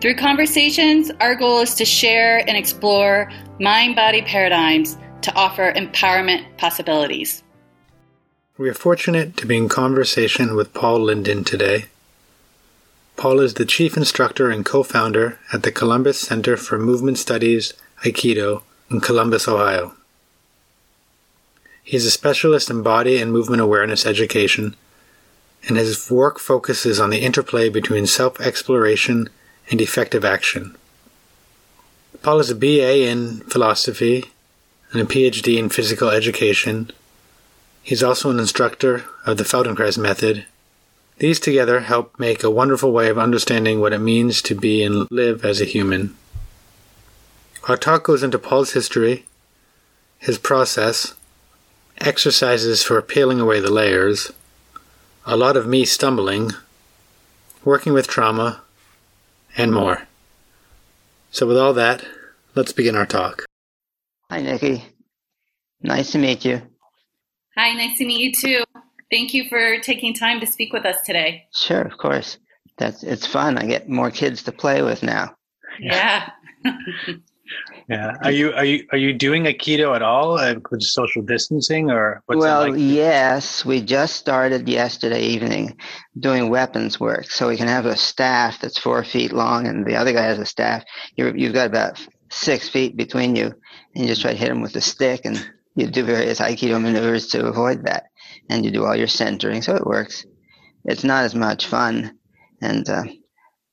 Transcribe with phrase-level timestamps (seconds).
[0.00, 6.44] Through conversations, our goal is to share and explore mind body paradigms to offer empowerment
[6.56, 7.42] possibilities.
[8.56, 11.86] We are fortunate to be in conversation with Paul Linden today.
[13.16, 17.72] Paul is the chief instructor and co founder at the Columbus Center for Movement Studies
[18.04, 19.94] Aikido in Columbus, Ohio.
[21.82, 24.76] He is a specialist in body and movement awareness education,
[25.66, 29.28] and his work focuses on the interplay between self exploration
[29.70, 30.76] and effective action.
[32.22, 34.24] Paul is a BA in philosophy
[34.92, 36.90] and a PhD in physical education.
[37.82, 40.46] He's also an instructor of the Feldenkrais method.
[41.18, 45.06] These together help make a wonderful way of understanding what it means to be and
[45.10, 46.16] live as a human.
[47.68, 49.26] Our talk goes into Paul's history,
[50.18, 51.14] his process,
[51.98, 54.32] exercises for peeling away the layers,
[55.26, 56.52] a lot of me stumbling,
[57.64, 58.62] working with trauma,
[59.58, 60.06] and more.
[61.30, 62.04] So, with all that,
[62.54, 63.44] let's begin our talk.
[64.30, 64.84] Hi, Nikki.
[65.82, 66.62] Nice to meet you.
[67.56, 68.64] Hi, nice to meet you too.
[69.10, 71.46] Thank you for taking time to speak with us today.
[71.52, 72.38] Sure, of course.
[72.78, 73.58] That's it's fun.
[73.58, 75.34] I get more kids to play with now.
[75.80, 76.30] Yeah.
[77.88, 78.16] Yeah.
[78.22, 82.22] Are you are you are you doing Aikido at all uh, with social distancing or
[82.26, 82.74] what's well, like?
[82.76, 85.78] yes, we just started yesterday evening
[86.18, 87.30] doing weapons work.
[87.30, 90.38] So we can have a staff that's four feet long, and the other guy has
[90.38, 90.84] a staff.
[91.16, 94.60] you you've got about six feet between you, and you just try to hit him
[94.60, 98.04] with a stick, and you do various Aikido maneuvers to avoid that,
[98.50, 100.26] and you do all your centering, so it works.
[100.84, 102.18] It's not as much fun,
[102.60, 103.04] and uh,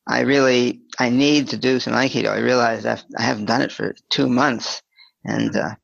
[0.08, 2.30] I really I need to do some Aikido.
[2.30, 4.82] I realize I've, I haven't done it for two months,
[5.24, 5.76] and uh,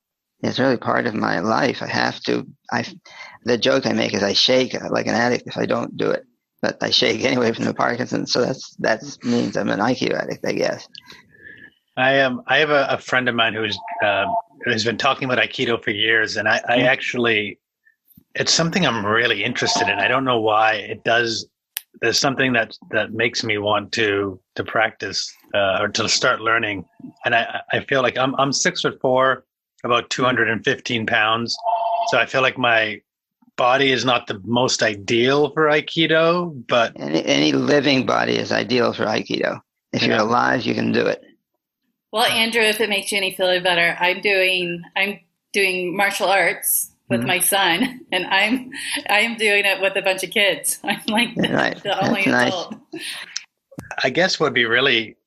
[0.41, 1.81] it's really part of my life.
[1.81, 2.47] I have to.
[2.71, 2.85] I
[3.43, 6.25] the joke I make is I shake like an addict if I don't do it,
[6.61, 8.31] but I shake anyway from the Parkinson's.
[8.31, 10.87] So that's that means I'm an Aikido addict, I guess.
[11.97, 12.33] I am.
[12.33, 14.25] Um, I have a, a friend of mine who's uh,
[14.67, 16.85] has been talking about Aikido for years, and I, I mm-hmm.
[16.87, 17.59] actually
[18.35, 19.99] it's something I'm really interested in.
[19.99, 21.47] I don't know why it does
[21.99, 26.85] there's something that that makes me want to to practice uh, or to start learning.
[27.25, 29.45] And i i feel like i'm i'm six foot four
[29.83, 31.55] about 215 pounds.
[32.07, 33.01] So i feel like my
[33.57, 38.93] body is not the most ideal for aikido but any, any living body is ideal
[38.93, 39.61] for aikido.
[39.93, 41.23] If you're alive you can do it.
[42.11, 45.19] Well andrew if it makes you any feel better i'm doing i'm
[45.51, 47.27] doing martial arts with mm-hmm.
[47.27, 48.71] my son, and I'm
[49.09, 50.79] I'm doing it with a bunch of kids.
[50.83, 51.83] I'm like the, right.
[51.83, 52.75] the only That's adult.
[52.93, 53.03] Nice.
[54.03, 55.17] I guess what would be really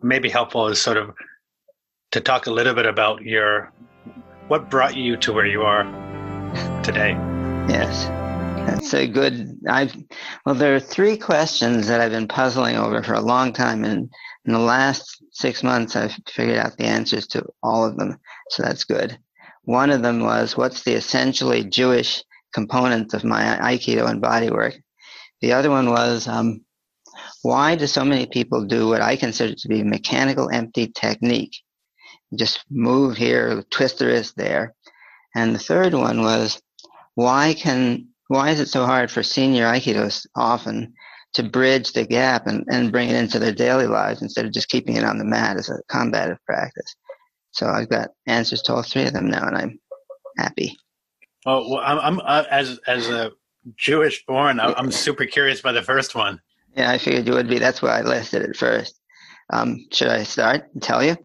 [0.00, 1.14] maybe helpful is sort of
[2.12, 3.72] to talk a little bit about your
[4.48, 5.84] what brought you to where you are
[6.82, 7.12] today.
[7.68, 8.06] Yes.
[8.68, 9.96] That's a good I've
[10.44, 14.10] well there are three questions that I've been puzzling over for a long time and
[14.44, 18.18] in the last six months I've figured out the answers to all of them.
[18.50, 19.18] So that's good.
[19.68, 22.24] One of them was, what's the essentially Jewish
[22.54, 24.80] component of my Aikido and bodywork?
[25.42, 26.62] The other one was, um,
[27.42, 31.54] why do so many people do what I consider to be mechanical empty technique?
[32.34, 34.74] Just move here, twist the wrist there.
[35.34, 36.62] And the third one was,
[37.14, 40.94] why can, why is it so hard for senior Aikidos often
[41.34, 44.70] to bridge the gap and, and bring it into their daily lives instead of just
[44.70, 46.96] keeping it on the mat as a combative practice?
[47.58, 49.80] So I've got answers to all three of them now, and I'm
[50.36, 50.78] happy.
[51.44, 53.32] Oh, well, I'm, I'm uh, as as a
[53.76, 56.40] Jewish born, I'm, I'm super curious by the first one.
[56.76, 57.58] Yeah, I figured you would be.
[57.58, 59.00] That's why I listed it first.
[59.50, 61.16] Um, should I start and tell you?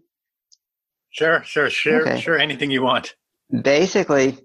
[1.11, 2.19] Sure, sure, sure, okay.
[2.19, 2.39] sure.
[2.39, 3.13] Anything you want.
[3.61, 4.39] Basically,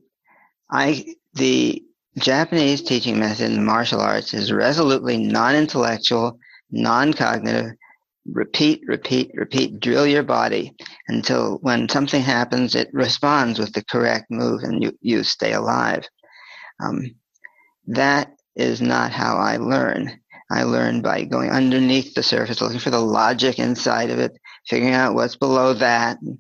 [0.71, 1.83] I the
[2.19, 6.39] Japanese teaching method in martial arts is resolutely non-intellectual,
[6.71, 7.71] non-cognitive,
[8.33, 10.75] repeat, repeat, repeat, drill your body
[11.09, 16.07] until when something happens, it responds with the correct move and you, you stay alive.
[16.83, 17.15] Um,
[17.87, 20.21] that is not how I learn.
[20.51, 24.33] I learn by going underneath the surface, looking for the logic inside of it,
[24.67, 26.39] figuring out what's below that, and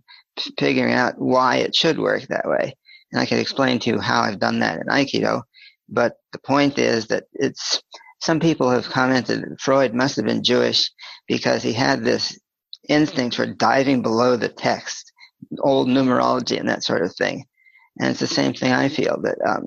[0.59, 2.75] figuring out why it should work that way.
[3.13, 5.43] And I can explain to you how I've done that in Aikido.
[5.89, 7.83] But the point is that it's
[8.21, 10.91] some people have commented that Freud must have been Jewish
[11.27, 12.39] because he had this
[12.89, 15.13] instinct for diving below the text
[15.61, 17.45] old numerology and that sort of thing.
[17.99, 19.67] And it's the same thing I feel that um,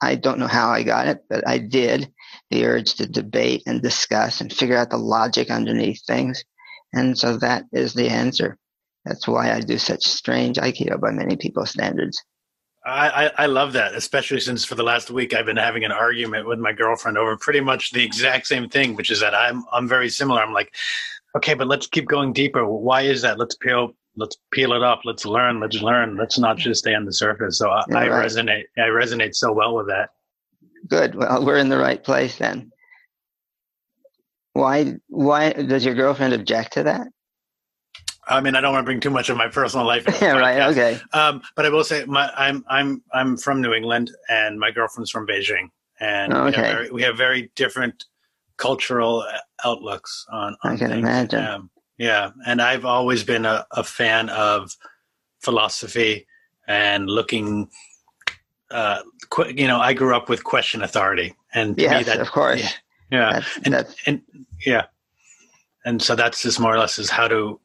[0.00, 2.12] I don't know how I got it, but I did.
[2.50, 6.44] The urge to debate and discuss and figure out the logic underneath things.
[6.92, 8.56] And so that is the answer.
[9.04, 12.22] That's why I do such strange Aikido by many people's standards.
[12.86, 16.46] I, I, love that, especially since for the last week I've been having an argument
[16.46, 19.88] with my girlfriend over pretty much the exact same thing, which is that I'm I'm
[19.88, 20.40] very similar.
[20.40, 20.72] I'm like,
[21.36, 22.64] okay, but let's keep going deeper.
[22.64, 23.40] Why is that?
[23.40, 25.00] Let's peel let's peel it up.
[25.04, 25.58] Let's learn.
[25.58, 26.16] Let's learn.
[26.16, 27.58] Let's not just stay on the surface.
[27.58, 28.64] So I, I resonate.
[28.76, 30.10] I resonate so well with that.
[30.88, 31.16] Good.
[31.16, 32.70] Well, we're in the right place then.
[34.52, 34.94] Why?
[35.08, 37.08] Why does your girlfriend object to that?
[38.28, 40.04] I mean, I don't want to bring too much of my personal life.
[40.20, 40.60] yeah, right.
[40.70, 41.00] Okay.
[41.12, 45.10] Um, but I will say, my, I'm I'm I'm from New England, and my girlfriend's
[45.10, 45.70] from Beijing,
[46.00, 46.44] and okay.
[46.44, 48.04] we, have very, we have very different
[48.56, 49.24] cultural
[49.64, 50.56] outlooks on.
[50.64, 50.98] on I can things.
[50.98, 51.44] imagine.
[51.44, 54.76] Um, yeah, and I've always been a, a fan of
[55.40, 56.26] philosophy
[56.66, 57.70] and looking.
[58.70, 62.20] Uh, qu- you know, I grew up with question authority, and to yes, me that,
[62.20, 62.70] of course, yeah,
[63.12, 63.32] yeah.
[63.32, 63.94] That's, and, that's...
[64.06, 64.22] and
[64.64, 64.86] yeah,
[65.84, 67.60] and so that's just more or less is how to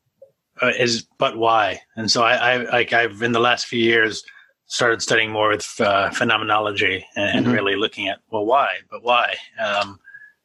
[0.62, 1.82] uh, is but why?
[1.96, 4.24] And so I, I like i've in the last few years
[4.68, 7.56] started studying more with uh, phenomenology and, and mm-hmm.
[7.56, 9.36] really looking at well why but why?
[9.64, 10.00] Um,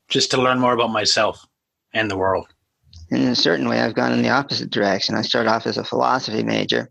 [0.09, 1.45] just to learn more about myself
[1.93, 2.47] and the world.
[3.11, 5.15] In a certain way i've gone in the opposite direction.
[5.15, 6.91] I started off as a philosophy major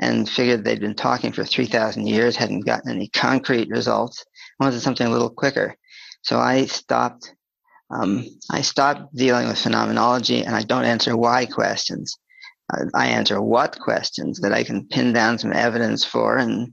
[0.00, 4.24] and figured they'd been talking for 3000 years hadn't gotten any concrete results
[4.58, 5.76] wanted something a little quicker.
[6.22, 7.34] So i stopped
[7.92, 12.18] um, I stopped dealing with phenomenology and I don't answer why questions.
[12.94, 16.72] I answer what questions that I can pin down some evidence for and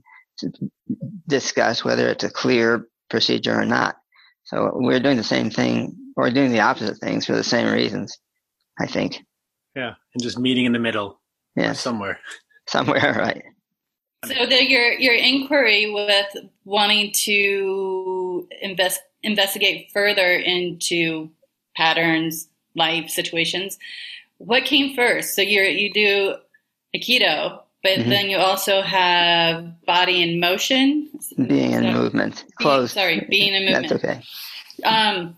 [1.28, 3.96] discuss whether it's a clear procedure or not.
[4.44, 8.18] So we're doing the same thing, or doing the opposite things for the same reasons,
[8.80, 9.24] I think.
[9.76, 11.20] Yeah, and just meeting in the middle.
[11.56, 12.18] Yeah, somewhere.
[12.68, 13.42] Somewhere, right.
[14.26, 21.30] So the, your your inquiry with wanting to invest investigate further into
[21.74, 22.46] patterns,
[22.76, 23.76] life situations
[24.40, 25.34] what came first?
[25.34, 26.34] So you you do
[26.96, 28.10] Aikido, but mm-hmm.
[28.10, 31.10] then you also have body in motion,
[31.46, 32.44] being in so, movement.
[32.56, 32.92] Close.
[32.92, 33.88] sorry, being in movement.
[33.90, 34.22] That's okay.
[34.84, 35.36] Um,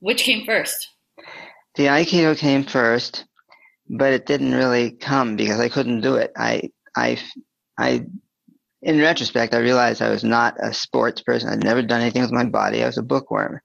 [0.00, 0.88] which came first?
[1.76, 3.24] The Aikido came first,
[3.88, 6.32] but it didn't really come because I couldn't do it.
[6.36, 7.18] I I
[7.78, 8.04] I
[8.82, 11.50] in retrospect, I realized I was not a sports person.
[11.50, 12.82] I'd never done anything with my body.
[12.82, 13.60] I was a bookworm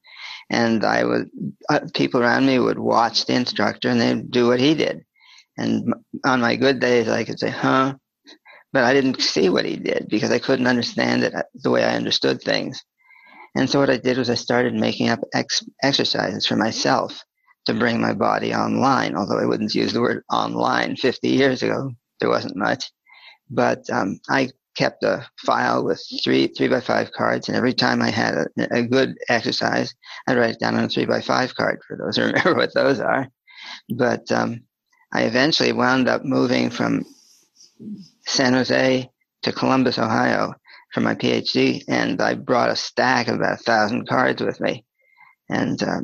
[0.50, 1.30] and I would
[1.68, 5.04] uh, people around me would watch the instructor and they'd do what he did.
[5.56, 5.92] And
[6.24, 7.94] on my good days, I could say, "Huh,"
[8.72, 11.84] but I didn't see what he did because I couldn't understand it uh, the way
[11.84, 12.82] I understood things.
[13.56, 17.20] And so what I did was I started making up ex- exercises for myself
[17.66, 19.16] to bring my body online.
[19.16, 21.90] Although I wouldn't use the word online 50 years ago,
[22.20, 22.90] there wasn't much.
[23.50, 28.00] But um, I kept a file with three three by five cards, and every time
[28.00, 29.92] I had a, a good exercise,
[30.26, 32.72] I'd write it down on a three by five card for those who remember what
[32.74, 33.28] those are.
[33.90, 34.60] But um,
[35.12, 37.04] I eventually wound up moving from
[38.26, 39.10] San Jose
[39.42, 40.54] to Columbus, Ohio,
[40.94, 44.84] for my PhD, and I brought a stack of about a thousand cards with me.
[45.48, 46.00] And uh,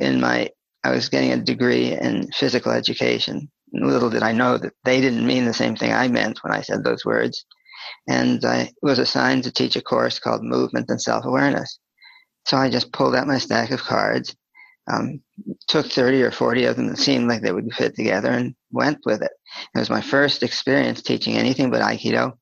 [0.00, 0.50] in my,
[0.82, 3.48] I was getting a degree in physical education.
[3.72, 6.62] Little did I know that they didn't mean the same thing I meant when I
[6.62, 7.44] said those words
[8.08, 11.78] and I was assigned to teach a course called Movement and Self Awareness.
[12.46, 14.34] So I just pulled out my stack of cards,
[14.90, 15.20] um,
[15.66, 18.98] took 30 or 40 of them that seemed like they would fit together, and went
[19.04, 19.32] with it.
[19.74, 22.34] It was my first experience teaching anything but Aikido,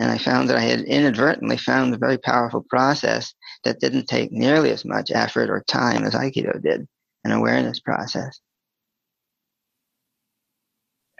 [0.00, 3.32] and I found that I had inadvertently found a very powerful process
[3.62, 6.88] that didn't take nearly as much effort or time as Aikido did,
[7.24, 8.40] an awareness process.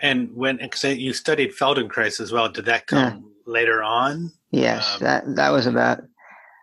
[0.00, 4.32] And when you studied Feldenkrais as well, did that come later on?
[4.50, 6.00] Yes, um, that that was about.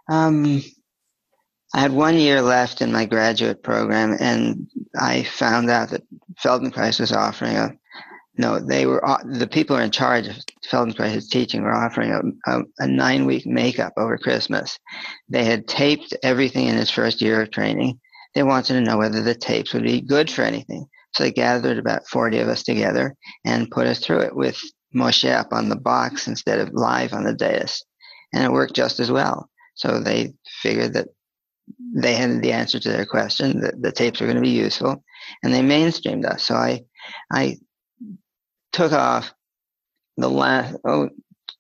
[0.10, 0.62] Um,
[1.74, 4.68] I had one year left in my graduate program, and
[5.00, 6.04] I found out that
[6.42, 7.72] Feldenkrais was offering a.
[8.38, 12.64] No, they were the people are in charge of Feldenkrais' teaching were offering a, a,
[12.80, 14.80] a nine-week makeup over Christmas.
[15.28, 18.00] They had taped everything in his first year of training.
[18.36, 20.88] They wanted to know whether the tapes would be good for anything.
[21.14, 23.16] So they gathered about 40 of us together
[23.46, 24.58] and put us through it with
[24.96, 27.84] Moshe up on the box instead of live on the dais.
[28.34, 29.50] And it worked just as well.
[29.76, 31.08] So they figured that
[31.94, 35.04] they had the answer to their question, that the tapes were going to be useful,
[35.44, 36.44] and they mainstreamed us.
[36.44, 36.82] So I,
[37.32, 37.58] I
[38.72, 39.32] took off
[40.18, 41.10] the last, oh,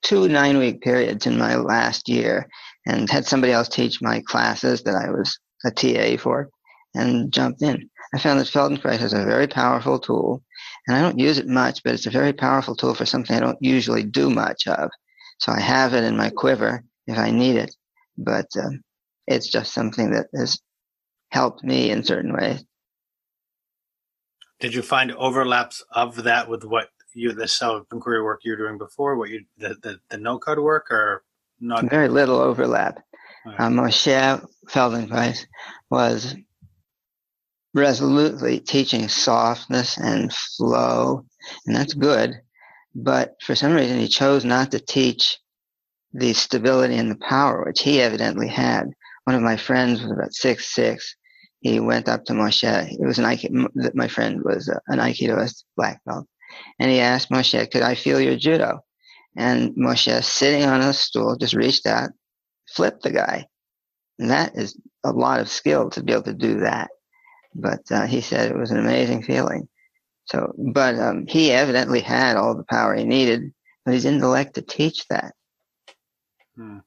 [0.01, 2.47] two nine week periods in my last year
[2.85, 6.49] and had somebody else teach my classes that I was a TA for
[6.95, 7.89] and jumped in.
[8.13, 10.41] I found that Feldenkrais is a very powerful tool
[10.89, 13.39] And I don't use it much, but it's a very powerful tool for something I
[13.39, 14.89] don't usually do much of.
[15.37, 17.75] So I have it in my quiver if I need it.
[18.17, 18.81] But um,
[19.27, 20.59] it's just something that has
[21.29, 22.65] helped me in certain ways.
[24.59, 28.57] Did you find overlaps of that with what you the self inquiry work you were
[28.57, 29.15] doing before?
[29.15, 31.23] What you the the, the no code work or
[31.59, 31.87] not?
[31.87, 32.97] Very little overlap.
[33.45, 33.59] Right.
[33.59, 35.45] Um, Moshe Feldenkrais
[35.91, 36.35] was
[37.73, 41.25] resolutely teaching softness and flow,
[41.65, 42.41] and that's good.
[42.95, 45.37] But for some reason, he chose not to teach
[46.13, 48.89] the stability and the power, which he evidently had.
[49.25, 51.15] One of my friends was about six six.
[51.61, 52.91] He went up to Moshe.
[52.91, 53.93] It was an Aikido.
[53.93, 56.25] My friend was uh, an Aikidoist black belt,
[56.79, 58.79] and he asked Moshe, "Could I feel your judo?"
[59.35, 62.09] And Moshe, sitting on a stool, just reached out,
[62.67, 63.45] flipped the guy.
[64.17, 66.89] And that is a lot of skill to be able to do that.
[67.55, 69.67] But uh, he said it was an amazing feeling.
[70.25, 73.51] So, but um, he evidently had all the power he needed,
[73.83, 75.33] but his intellect to teach that.
[76.55, 76.79] Hmm.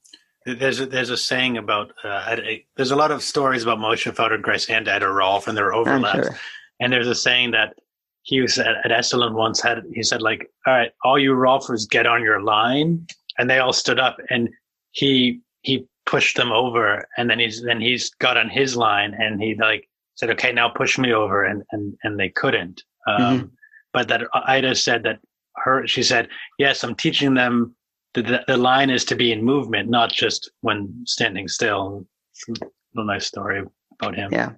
[0.45, 2.37] There's a, there's a saying about uh,
[2.77, 6.29] there's a lot of stories about Moshe Feldenkrais and Ida Rolf and their overlaps.
[6.29, 6.39] Sure.
[6.81, 7.75] And there's a saying that
[8.23, 11.89] he was at, at Esalen once had he said like, all right, all you Rolfers
[11.89, 13.07] get on your line,
[13.39, 14.49] and they all stood up, and
[14.91, 19.41] he he pushed them over, and then he's then he's got on his line, and
[19.41, 22.83] he like said, okay, now push me over, and and and they couldn't.
[23.07, 23.47] Um, mm-hmm.
[23.93, 25.21] But that Ida said that
[25.57, 26.29] her she said,
[26.59, 27.75] yes, I'm teaching them
[28.15, 32.07] the, the line is to be in movement, not just when standing still.
[32.33, 32.61] It's
[32.95, 33.63] a nice story
[34.01, 34.31] about him.
[34.33, 34.53] Yeah.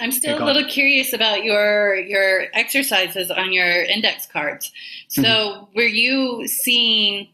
[0.00, 4.70] I'm still a little curious about your your exercises on your index cards.
[5.08, 5.76] So, mm-hmm.
[5.76, 7.28] were you seeing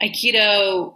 [0.00, 0.94] Aikido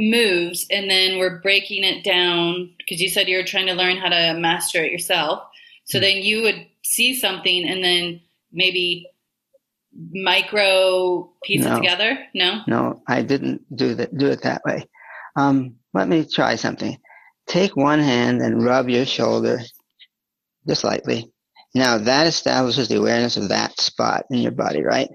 [0.00, 3.98] moves and then we're breaking it down because you said you were trying to learn
[3.98, 5.42] how to master it yourself.
[5.84, 6.02] So mm-hmm.
[6.02, 8.20] then you would see something and then
[8.52, 9.06] maybe
[10.12, 11.74] micro piece no.
[11.74, 12.18] it together?
[12.34, 12.62] No.
[12.66, 14.16] No, I didn't do that.
[14.16, 14.84] Do it that way.
[15.36, 16.96] Um, let me try something.
[17.46, 19.60] Take one hand and rub your shoulder
[20.66, 21.30] just lightly.
[21.74, 25.10] Now that establishes the awareness of that spot in your body, right?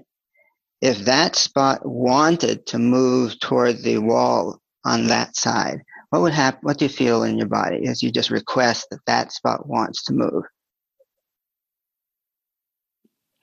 [0.80, 6.60] If that spot wanted to move toward the wall on that side, what would happen?
[6.62, 10.04] What do you feel in your body as you just request that that spot wants
[10.04, 10.44] to move?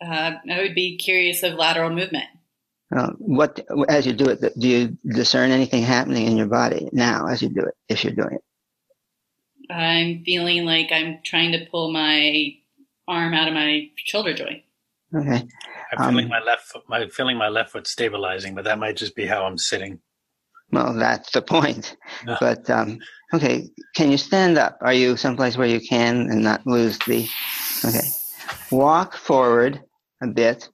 [0.04, 2.26] uh, I would be curious of lateral movement.
[2.96, 7.28] Uh, what as you do it, do you discern anything happening in your body now
[7.28, 7.74] as you do it?
[7.90, 12.54] If you're doing it, I'm feeling like I'm trying to pull my
[13.08, 14.64] arm out of my shoulder joint.
[15.16, 15.44] Okay.
[15.92, 18.98] I'm feeling um, my left foot, my feeling my left foot stabilizing, but that might
[18.98, 20.00] just be how I'm sitting.
[20.74, 21.96] Well, that's the point.
[22.26, 22.38] No.
[22.40, 23.00] But um,
[23.34, 24.78] okay, can you stand up?
[24.82, 27.28] Are you someplace where you can and not lose the?
[27.86, 28.08] Okay,
[28.72, 29.82] walk forward
[30.22, 30.70] a bit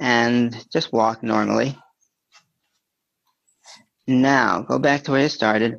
[0.00, 1.78] and just walk normally.
[4.08, 5.78] Now, go back to where you started.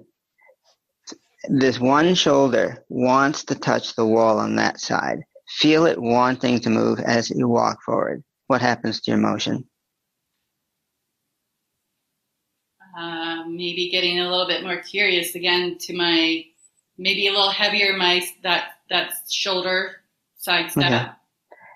[1.50, 5.20] This one shoulder wants to touch the wall on that side.
[5.58, 8.24] Feel it wanting to move as you walk forward.
[8.48, 9.65] What happens to your motion?
[12.98, 16.43] Uh, maybe getting a little bit more curious again to my
[16.98, 20.01] maybe a little heavier my that that shoulder
[20.38, 20.91] side step.
[20.91, 21.12] Okay.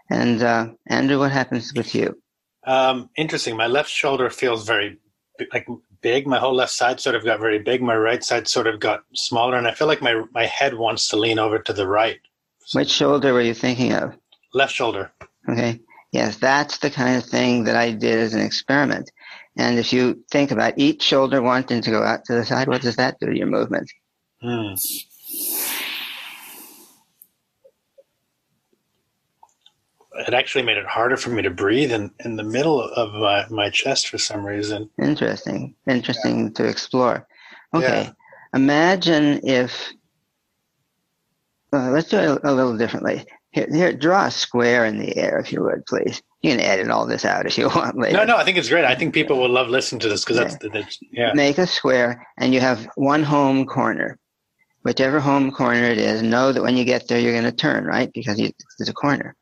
[0.10, 2.22] And uh, Andrew, what happens with you?
[2.66, 3.58] Um, interesting.
[3.58, 4.98] My left shoulder feels very
[5.54, 5.68] like
[6.02, 6.28] big.
[6.28, 7.82] My whole left side sort of got very big.
[7.82, 11.08] My right side sort of got smaller, and I feel like my my head wants
[11.10, 12.20] to lean over to the right.
[12.74, 14.16] Which shoulder were you thinking of?
[14.54, 15.12] Left shoulder.
[15.50, 15.80] Okay.
[16.12, 19.12] Yes, that's the kind of thing that I did as an experiment.
[19.58, 22.82] And if you think about each shoulder wanting to go out to the side, what
[22.82, 23.90] does that do to your movement?
[24.42, 24.74] Hmm.
[30.18, 33.46] it actually made it harder for me to breathe in, in the middle of my,
[33.50, 34.90] my chest for some reason.
[35.02, 35.76] Interesting.
[35.90, 36.50] Interesting yeah.
[36.52, 37.28] to explore.
[37.74, 38.04] Okay.
[38.04, 38.12] Yeah.
[38.54, 39.92] Imagine if,
[41.74, 43.26] uh, let's do it a, a, little differently.
[43.52, 46.22] Here, here, draw a square in the air, if you would, please.
[46.46, 48.18] You can edit all this out if you want later.
[48.18, 48.86] No, no, I think it's great.
[48.86, 51.34] I think people will love listening to this because that's, that's, yeah.
[51.34, 54.20] Make a square, and you have one home corner.
[54.84, 57.86] Whichever home corner it is, know that when you get there, you're going to turn,
[57.86, 58.12] right?
[58.14, 59.36] Because you, it's a corner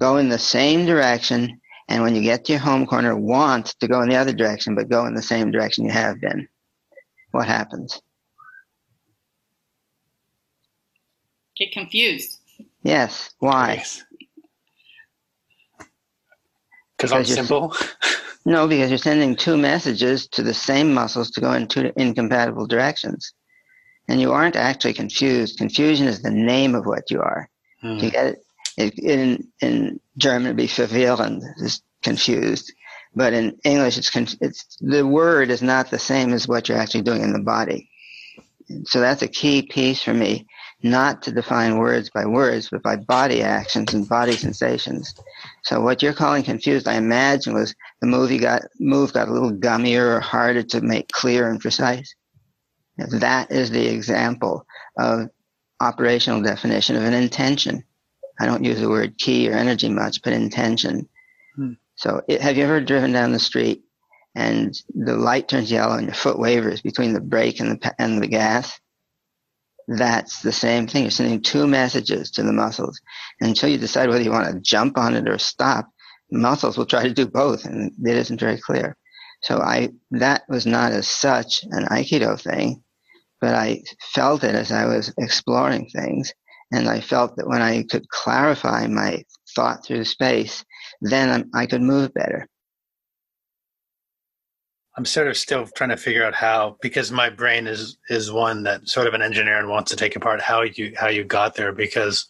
[0.00, 3.88] go in the same direction, and when you get to your home corner, want to
[3.88, 6.48] go in the other direction, but go in the same direction you have been.
[7.30, 8.00] What happens?
[11.56, 12.40] Get confused.
[12.82, 13.32] Yes.
[13.38, 13.84] Why?
[17.10, 17.74] Because I'm simple.
[18.44, 22.66] no, because you're sending two messages to the same muscles to go in two incompatible
[22.66, 23.32] directions.
[24.08, 25.58] And you aren't actually confused.
[25.58, 27.48] Confusion is the name of what you are.
[27.80, 27.98] Hmm.
[27.98, 28.38] You get it?
[28.76, 32.72] It, in in German, it'd be verwirrend, is confused.
[33.14, 37.02] But in English, it's, it's the word is not the same as what you're actually
[37.02, 37.88] doing in the body.
[38.84, 40.46] So that's a key piece for me,
[40.82, 45.14] not to define words by words, but by body actions and body sensations.
[45.64, 49.52] So what you're calling confused, I imagine, was the movie got move got a little
[49.52, 52.14] gummier or harder to make clear and precise.
[52.98, 54.66] That is the example
[54.98, 55.30] of
[55.80, 57.82] operational definition of an intention.
[58.38, 61.08] I don't use the word ki or energy much, but intention.
[61.56, 61.72] Hmm.
[61.96, 63.84] So, it, have you ever driven down the street
[64.34, 68.22] and the light turns yellow and your foot wavers between the brake and the and
[68.22, 68.78] the gas?
[69.86, 71.02] That's the same thing.
[71.02, 73.00] You're sending two messages to the muscles.
[73.40, 75.90] Until you decide whether you want to jump on it or stop,
[76.30, 78.96] muscles will try to do both, and it isn't very clear.
[79.42, 82.82] So I that was not as such an Aikido thing,
[83.40, 83.82] but I
[84.14, 86.32] felt it as I was exploring things.
[86.72, 89.22] And I felt that when I could clarify my
[89.54, 90.64] thought through space,
[91.02, 92.48] then I could move better.
[94.96, 98.62] I'm sort of still trying to figure out how, because my brain is is one
[98.62, 101.54] that sort of an engineer and wants to take apart how you how you got
[101.56, 102.26] there because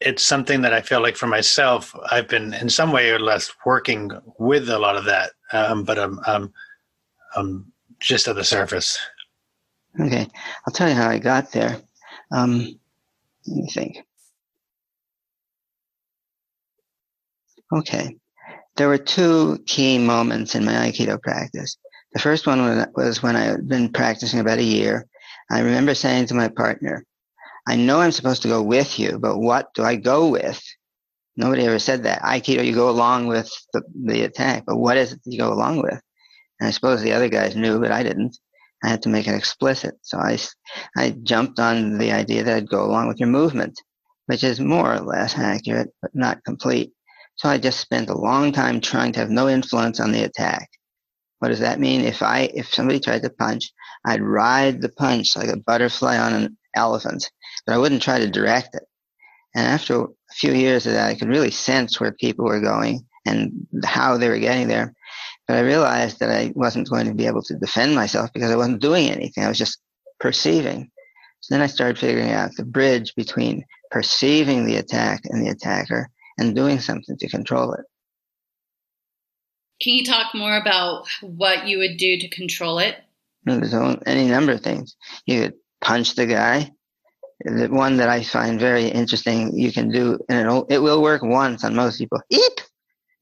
[0.00, 3.50] it's something that I feel like for myself I've been in some way or less
[3.64, 6.52] working with a lot of that, um, but I'm, I'm
[7.34, 8.98] I'm just at the surface.
[10.00, 10.28] Okay,
[10.66, 11.80] I'll tell you how I got there.
[12.30, 12.78] Um,
[13.46, 13.98] let me think.
[17.72, 18.16] Okay.
[18.78, 21.76] There were two key moments in my Aikido practice.
[22.12, 25.04] The first one was when I had been practicing about a year.
[25.50, 27.04] I remember saying to my partner,
[27.66, 30.62] I know I'm supposed to go with you, but what do I go with?
[31.36, 32.22] Nobody ever said that.
[32.22, 35.82] Aikido, you go along with the, the attack, but what is it you go along
[35.82, 36.00] with?
[36.60, 38.38] And I suppose the other guys knew, but I didn't.
[38.84, 39.96] I had to make it explicit.
[40.02, 40.38] So I,
[40.96, 43.74] I jumped on the idea that I'd go along with your movement,
[44.26, 46.92] which is more or less accurate, but not complete.
[47.38, 50.68] So I just spent a long time trying to have no influence on the attack.
[51.38, 52.00] What does that mean?
[52.00, 53.72] If I, if somebody tried to punch,
[54.04, 57.30] I'd ride the punch like a butterfly on an elephant,
[57.64, 58.82] but I wouldn't try to direct it.
[59.54, 63.06] And after a few years of that, I could really sense where people were going
[63.24, 64.92] and how they were getting there.
[65.46, 68.56] But I realized that I wasn't going to be able to defend myself because I
[68.56, 69.44] wasn't doing anything.
[69.44, 69.78] I was just
[70.18, 70.90] perceiving.
[71.40, 76.10] So then I started figuring out the bridge between perceiving the attack and the attacker
[76.38, 77.84] and doing something to control it.
[79.80, 82.96] Can you talk more about what you would do to control it?
[83.44, 83.74] There's
[84.06, 84.96] any number of things.
[85.26, 86.72] You could punch the guy.
[87.44, 91.22] The one that I find very interesting, you can do, and it'll, it will work
[91.22, 92.20] once on most people.
[92.30, 92.60] Eep!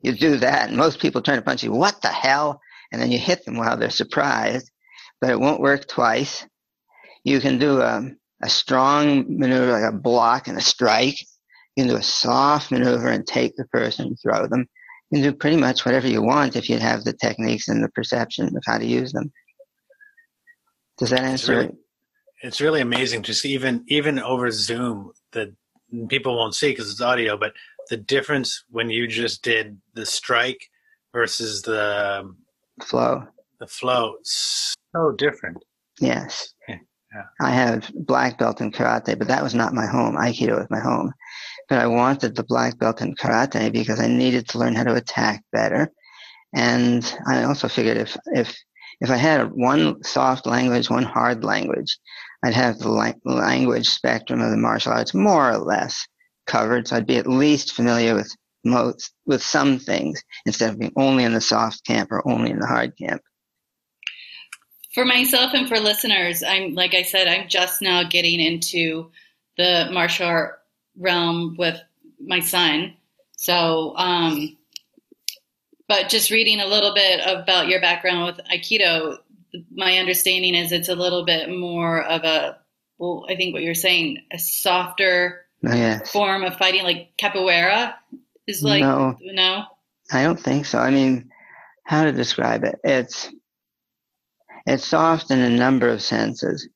[0.00, 1.72] You do that, and most people turn to punch you.
[1.72, 2.60] What the hell?
[2.90, 4.70] And then you hit them while they're surprised,
[5.20, 6.46] but it won't work twice.
[7.24, 8.10] You can do a,
[8.42, 11.16] a strong maneuver like a block and a strike.
[11.76, 14.66] You can do a soft maneuver and take the person throw them.
[15.10, 17.90] You can do pretty much whatever you want if you have the techniques and the
[17.90, 19.30] perception of how to use them.
[20.98, 21.78] Does that answer it's really,
[22.42, 25.54] it's really amazing just even even over Zoom that
[26.08, 27.52] people won't see because it's audio, but
[27.90, 30.60] the difference when you just did the strike
[31.12, 32.38] versus the um,
[32.82, 33.24] flow.
[33.60, 35.58] The flow so different.
[36.00, 36.54] Yes.
[36.68, 36.76] Yeah.
[37.40, 40.16] I have black belt in karate, but that was not my home.
[40.16, 41.12] Aikido was my home
[41.68, 44.94] but I wanted the black belt in karate because I needed to learn how to
[44.94, 45.90] attack better.
[46.54, 48.56] And I also figured if, if,
[49.00, 51.98] if I had one soft language, one hard language,
[52.44, 56.06] I'd have the la- language spectrum of the martial arts more or less
[56.46, 56.88] covered.
[56.88, 61.24] So I'd be at least familiar with most, with some things instead of being only
[61.24, 63.22] in the soft camp or only in the hard camp.
[64.94, 69.10] For myself and for listeners, I'm, like I said, I'm just now getting into
[69.58, 70.60] the martial art
[70.98, 71.80] realm with
[72.20, 72.94] my son.
[73.36, 74.56] So, um,
[75.88, 79.18] but just reading a little bit about your background with Aikido,
[79.72, 82.58] my understanding is it's a little bit more of a,
[82.98, 86.10] well, I think what you're saying, a softer oh, yes.
[86.10, 87.94] form of fighting, like capoeira
[88.46, 89.64] is like, no, no,
[90.12, 90.78] I don't think so.
[90.78, 91.30] I mean,
[91.84, 92.78] how to describe it?
[92.82, 93.30] It's,
[94.66, 96.68] it's soft in a number of senses.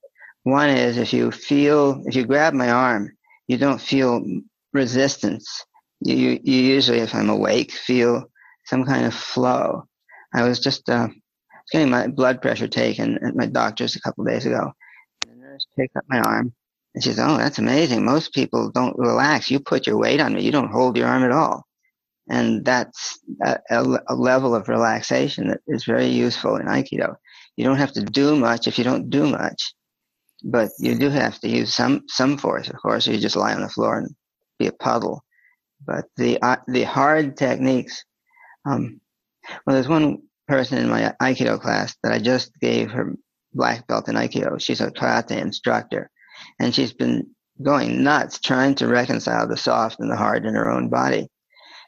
[0.44, 3.16] One is if you feel, if you grab my arm
[3.50, 4.24] you don't feel
[4.72, 5.64] resistance.
[6.00, 8.30] You, you, you usually, if I'm awake, feel
[8.66, 9.88] some kind of flow.
[10.32, 11.08] I was just uh,
[11.72, 14.70] getting my blood pressure taken at my doctor's a couple days ago.
[15.22, 16.52] The nurse picked up my arm
[16.94, 18.04] and she said, "Oh, that's amazing.
[18.04, 19.50] Most people don't relax.
[19.50, 20.42] You put your weight on me.
[20.42, 21.66] You don't hold your arm at all."
[22.28, 23.58] And that's a,
[24.08, 27.16] a level of relaxation that is very useful in Aikido.
[27.56, 29.74] You don't have to do much if you don't do much
[30.42, 33.54] but you do have to use some some force, of course, or you just lie
[33.54, 34.14] on the floor and
[34.58, 35.22] be a puddle.
[35.84, 38.04] But the uh, the hard techniques,
[38.64, 39.00] um,
[39.66, 43.14] well, there's one person in my Aikido class that I just gave her
[43.52, 44.60] black belt in Aikido.
[44.60, 46.10] She's a karate instructor,
[46.58, 47.30] and she's been
[47.62, 51.28] going nuts trying to reconcile the soft and the hard in her own body.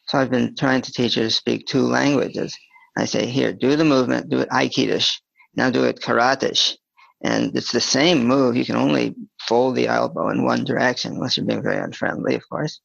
[0.09, 2.57] So I've been trying to teach her to speak two languages.
[2.97, 5.13] I say, here, do the movement, do it Aikidish.
[5.55, 6.77] Now do it Karatish.
[7.25, 8.57] And it's the same move.
[8.57, 12.49] You can only fold the elbow in one direction, unless you're being very unfriendly, of
[12.49, 12.81] course.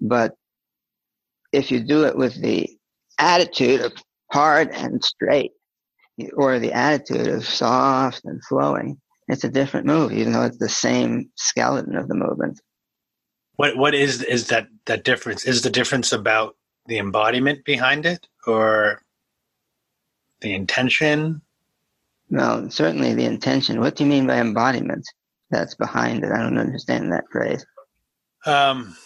[0.00, 0.34] But
[1.52, 2.68] if you do it with the
[3.18, 3.92] attitude of
[4.32, 5.52] hard and straight,
[6.34, 10.68] or the attitude of soft and flowing, it's a different move, even though it's the
[10.68, 12.60] same skeleton of the movement.
[13.56, 15.44] What what is is that that difference?
[15.44, 19.02] Is the difference about the embodiment behind it, or
[20.40, 21.42] the intention?
[22.30, 23.80] Well, certainly the intention.
[23.80, 25.04] What do you mean by embodiment?
[25.50, 26.30] That's behind it.
[26.30, 27.66] I don't understand that phrase.
[28.46, 28.96] Um,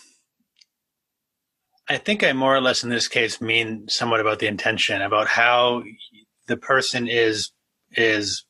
[1.88, 5.26] I think I more or less in this case mean somewhat about the intention, about
[5.26, 5.82] how
[6.46, 7.50] the person is
[7.92, 8.44] is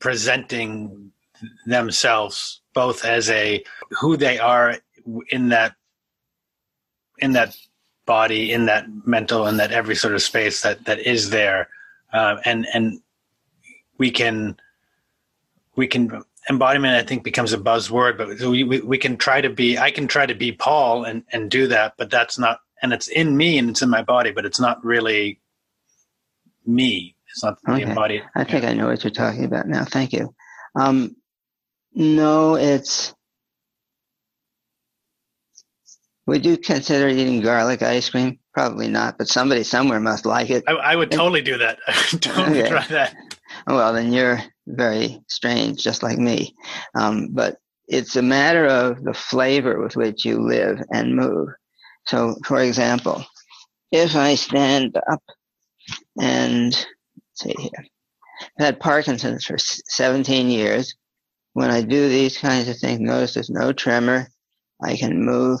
[0.00, 1.12] presenting
[1.66, 4.78] themselves both as a who they are
[5.30, 5.74] in that
[7.18, 7.56] in that
[8.06, 11.68] body in that mental in that every sort of space that that is there
[12.12, 13.00] uh, and and
[13.98, 14.56] we can
[15.74, 19.50] we can embodiment i think becomes a buzzword but we, we, we can try to
[19.50, 22.92] be i can try to be paul and and do that but that's not and
[22.92, 25.40] it's in me and it's in my body but it's not really
[26.66, 27.84] me it's not okay.
[27.84, 28.70] the embodied i think yeah.
[28.70, 30.34] i know what you're talking about now thank you
[30.76, 31.16] um
[31.94, 33.14] no it's
[36.26, 40.64] would you consider eating garlic ice cream Probably not, but somebody somewhere must like it.
[40.66, 41.78] I, I would totally do that.
[42.22, 42.70] totally okay.
[42.70, 43.14] try that.
[43.66, 46.54] Well, then you're very strange, just like me.
[46.94, 47.56] Um, but
[47.88, 51.48] it's a matter of the flavor with which you live and move.
[52.06, 53.24] So, for example,
[53.90, 55.22] if I stand up
[56.20, 56.74] and
[57.34, 57.86] see here,
[58.58, 60.94] I've had Parkinson's for 17 years.
[61.54, 64.28] When I do these kinds of things, notice there's no tremor.
[64.82, 65.58] I can move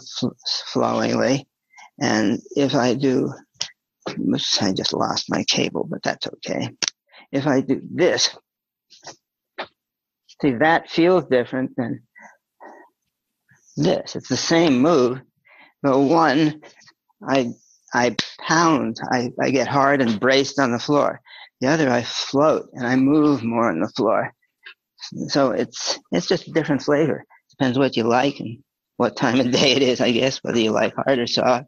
[0.72, 1.48] flowingly.
[2.00, 3.32] And if I do,
[4.08, 6.70] I just lost my cable, but that's okay.
[7.32, 8.36] If I do this,
[10.40, 12.02] see, that feels different than
[13.76, 14.16] this.
[14.16, 15.20] It's the same move,
[15.82, 16.62] but one,
[17.26, 17.52] I,
[17.92, 21.20] I pound, I, I get hard and braced on the floor.
[21.60, 24.32] The other, I float and I move more on the floor.
[25.28, 27.24] So it's, it's just a different flavor.
[27.50, 28.58] Depends what you like and
[28.96, 31.66] what time of day it is, I guess, whether you like hard or soft.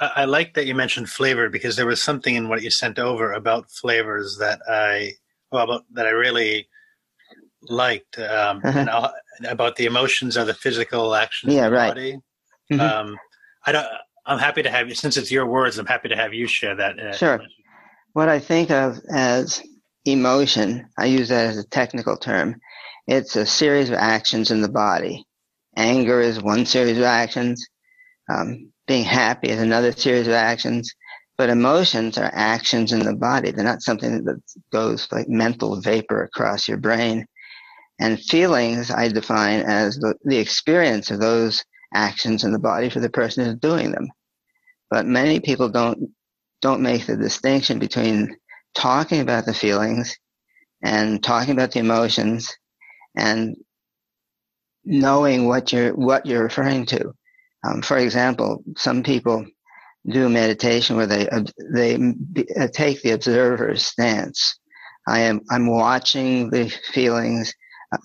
[0.00, 3.32] I like that you mentioned flavor because there was something in what you sent over
[3.32, 5.12] about flavors that I
[5.52, 6.68] well about, that I really
[7.62, 9.10] liked um, uh-huh.
[9.48, 11.88] about the emotions or the physical actions yeah, of the right.
[11.88, 12.18] body.
[12.72, 12.80] Mm-hmm.
[12.80, 13.18] Um,
[13.66, 13.86] I don't.
[14.26, 15.78] I'm happy to have you since it's your words.
[15.78, 16.98] I'm happy to have you share that.
[16.98, 17.42] Uh, sure.
[18.14, 19.62] What I think of as
[20.04, 22.56] emotion, I use that as a technical term.
[23.06, 25.26] It's a series of actions in the body.
[25.76, 27.66] Anger is one series of actions.
[28.32, 30.92] Um, being happy is another series of actions.
[31.36, 33.50] But emotions are actions in the body.
[33.50, 34.40] They're not something that
[34.72, 37.26] goes like mental vapor across your brain.
[37.98, 43.00] And feelings I define as the, the experience of those actions in the body for
[43.00, 44.08] the person who's doing them.
[44.90, 46.10] But many people don't
[46.60, 48.36] don't make the distinction between
[48.74, 50.16] talking about the feelings
[50.82, 52.56] and talking about the emotions
[53.16, 53.56] and
[54.84, 57.12] knowing what you're what you're referring to.
[57.66, 59.46] Um, for example, some people
[60.08, 61.28] do meditation where they
[61.74, 61.96] they
[62.58, 64.58] uh, take the observer's stance.
[65.08, 67.54] I am I'm watching the feelings
[67.92, 67.98] uh,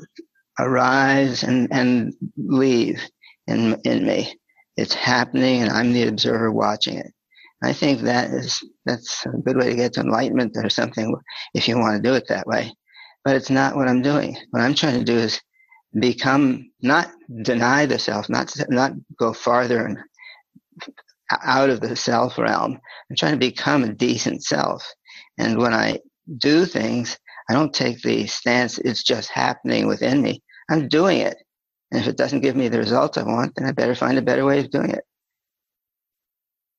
[0.59, 3.01] arise and and leave
[3.47, 4.35] in in me.
[4.77, 7.11] It's happening, and I'm the observer watching it.
[7.63, 11.13] I think that is that's a good way to get to enlightenment or something
[11.53, 12.73] if you want to do it that way.
[13.25, 14.37] But it's not what I'm doing.
[14.51, 15.41] What I'm trying to do is
[15.97, 17.09] become not
[17.41, 19.97] deny the self, not not go farther and
[21.43, 22.79] out of the self realm.
[23.09, 24.85] I'm trying to become a decent self.
[25.37, 25.99] And when I
[26.37, 27.17] do things,
[27.49, 30.41] I don't take the stance it's just happening within me.
[30.69, 31.37] I'm doing it.
[31.91, 34.21] And if it doesn't give me the results I want, then I better find a
[34.21, 35.03] better way of doing it.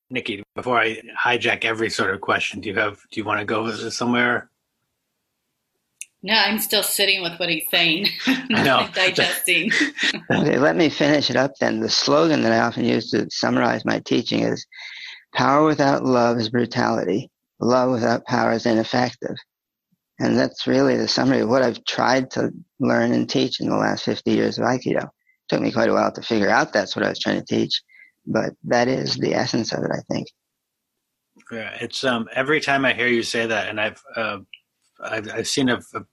[0.09, 3.45] Nikki, before I hijack every sort of question, do you have do you want to
[3.45, 4.50] go somewhere
[6.23, 8.07] no, I'm still sitting with what he's saying.
[8.49, 8.87] No.
[8.93, 9.71] digesting.
[10.31, 11.79] okay, let me finish it up then.
[11.79, 14.65] The slogan that I often use to summarize my teaching is
[15.33, 17.29] power without love is brutality.
[17.61, 19.35] Love without power is ineffective.
[20.19, 23.77] And that's really the summary of what I've tried to learn and teach in the
[23.77, 25.05] last 50 years of Aikido.
[25.05, 25.09] It
[25.49, 27.81] took me quite a while to figure out that's what I was trying to teach,
[28.27, 30.27] but that is the essence of it, I think.
[31.51, 34.39] Yeah, it's um every time I hear you say that, and I've uh,
[35.03, 36.03] I've, I've seen a, a,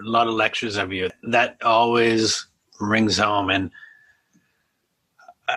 [0.00, 1.10] lot of lectures of you.
[1.24, 2.46] That always
[2.80, 3.70] rings home, and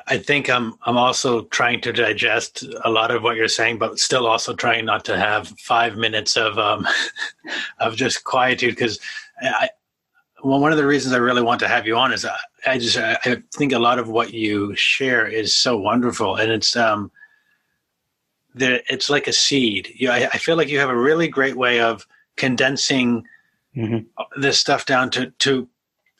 [0.08, 4.00] I think I'm I'm also trying to digest a lot of what you're saying, but
[4.00, 6.88] still also trying not to have five minutes of um,
[7.80, 9.00] of just quietude because
[9.42, 9.70] I.
[10.44, 12.80] Well, one of the reasons I really want to have you on is I, I
[12.80, 17.12] just I think a lot of what you share is so wonderful, and it's um,
[18.56, 19.94] there it's like a seed.
[19.94, 23.24] You, I, I feel like you have a really great way of condensing
[23.76, 24.41] mm-hmm.
[24.41, 25.67] this stuff down to to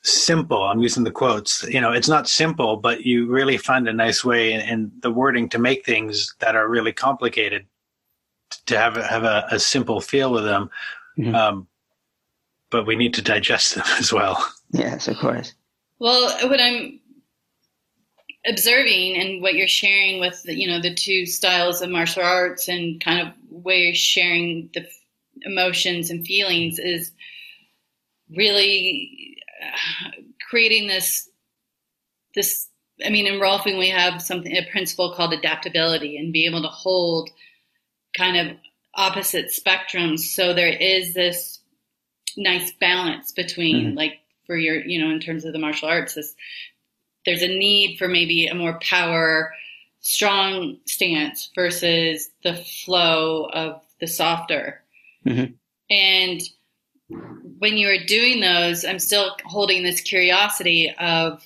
[0.02, 3.92] simple i'm using the quotes you know it's not simple but you really find a
[3.92, 7.64] nice way in, in the wording to make things that are really complicated
[8.66, 10.68] to have have a, a simple feel with them
[11.16, 11.34] mm-hmm.
[11.34, 11.68] um,
[12.70, 15.54] but we need to digest them as well yes of course
[16.00, 16.98] well what i'm
[18.46, 22.68] observing and what you're sharing with the, you know the two styles of martial arts
[22.68, 24.84] and kind of where you're sharing the
[25.44, 27.12] emotions and feelings is
[28.34, 29.36] really
[30.48, 31.28] creating this
[32.34, 32.68] this
[33.04, 36.68] I mean in Rolfing we have something a principle called adaptability and be able to
[36.68, 37.30] hold
[38.16, 38.56] kind of
[38.94, 41.60] opposite spectrums so there is this
[42.36, 43.96] nice balance between mm-hmm.
[43.96, 46.34] like for your you know in terms of the martial arts this,
[47.24, 49.52] there's a need for maybe a more power
[50.00, 54.81] strong stance versus the flow of the softer
[55.26, 55.52] mm-hmm.
[55.90, 56.42] and
[57.58, 61.42] when you were doing those, I'm still holding this curiosity of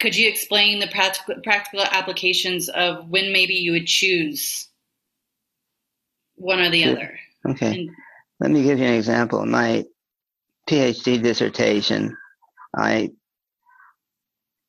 [0.00, 4.68] could you explain the practical, practical applications of when maybe you would choose
[6.36, 7.18] one or the other?
[7.46, 7.80] Okay.
[7.80, 7.90] And,
[8.40, 9.44] Let me give you an example.
[9.44, 9.84] My
[10.68, 12.16] PhD dissertation,
[12.76, 13.10] I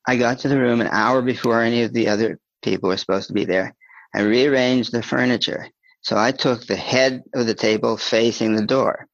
[0.07, 3.27] I got to the room an hour before any of the other people were supposed
[3.27, 3.75] to be there.
[4.13, 5.67] I rearranged the furniture.
[6.01, 9.07] So I took the head of the table facing the door.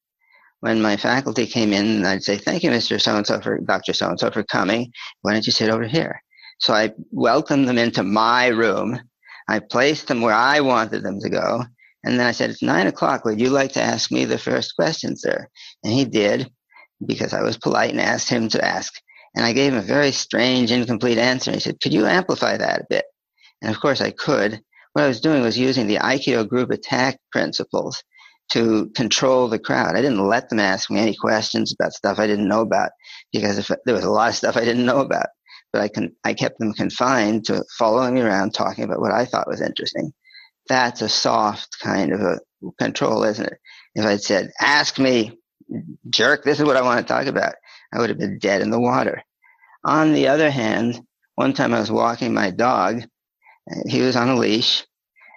[0.62, 3.00] When my faculty came in, I'd say, Thank you, Mr.
[3.00, 3.93] So and so, for Dr.
[3.93, 4.91] So and so, for coming.
[5.21, 6.21] Why don't you sit over here?
[6.60, 9.00] So I welcomed them into my room.
[9.47, 11.63] I placed them where I wanted them to go.
[12.04, 13.26] And then I said, It's nine o'clock.
[13.26, 15.47] Would you like to ask me the first question, sir?
[15.84, 16.50] And he did
[17.06, 18.93] because I was polite and asked him to ask.
[19.36, 21.52] And I gave him a very strange, incomplete answer.
[21.52, 23.06] He said, Could you amplify that a bit?
[23.62, 24.62] And of course I could
[24.98, 28.02] what I was doing was using the Aikido group attack principles
[28.52, 29.96] to control the crowd.
[29.96, 32.90] I didn't let them ask me any questions about stuff I didn't know about
[33.32, 35.28] because if, there was a lot of stuff I didn't know about.
[35.72, 39.26] But I, can, I kept them confined to following me around, talking about what I
[39.26, 40.14] thought was interesting.
[40.68, 42.40] That's a soft kind of a
[42.80, 43.60] control, isn't it?
[43.94, 45.38] If I'd said, ask me,
[46.10, 47.54] jerk, this is what I want to talk about,
[47.94, 49.22] I would have been dead in the water.
[49.84, 51.00] On the other hand,
[51.36, 53.04] one time I was walking my dog
[53.88, 54.86] he was on a leash,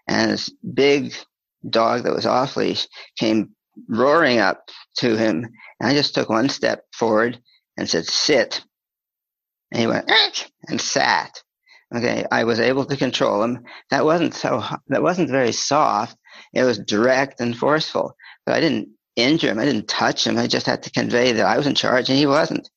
[0.09, 1.15] and this big
[1.69, 2.87] dog that was off leash
[3.19, 3.55] came
[3.89, 5.49] roaring up to him.
[5.79, 7.41] And I just took one step forward
[7.77, 8.63] and said, sit.
[9.73, 10.11] And he went,
[10.69, 11.43] and sat.
[11.95, 12.25] Okay.
[12.31, 13.65] I was able to control him.
[13.91, 16.17] That wasn't so, that wasn't very soft.
[16.53, 18.15] It was direct and forceful,
[18.47, 19.59] but I didn't injure him.
[19.59, 20.39] I didn't touch him.
[20.39, 22.69] I just had to convey that I was in charge and he wasn't.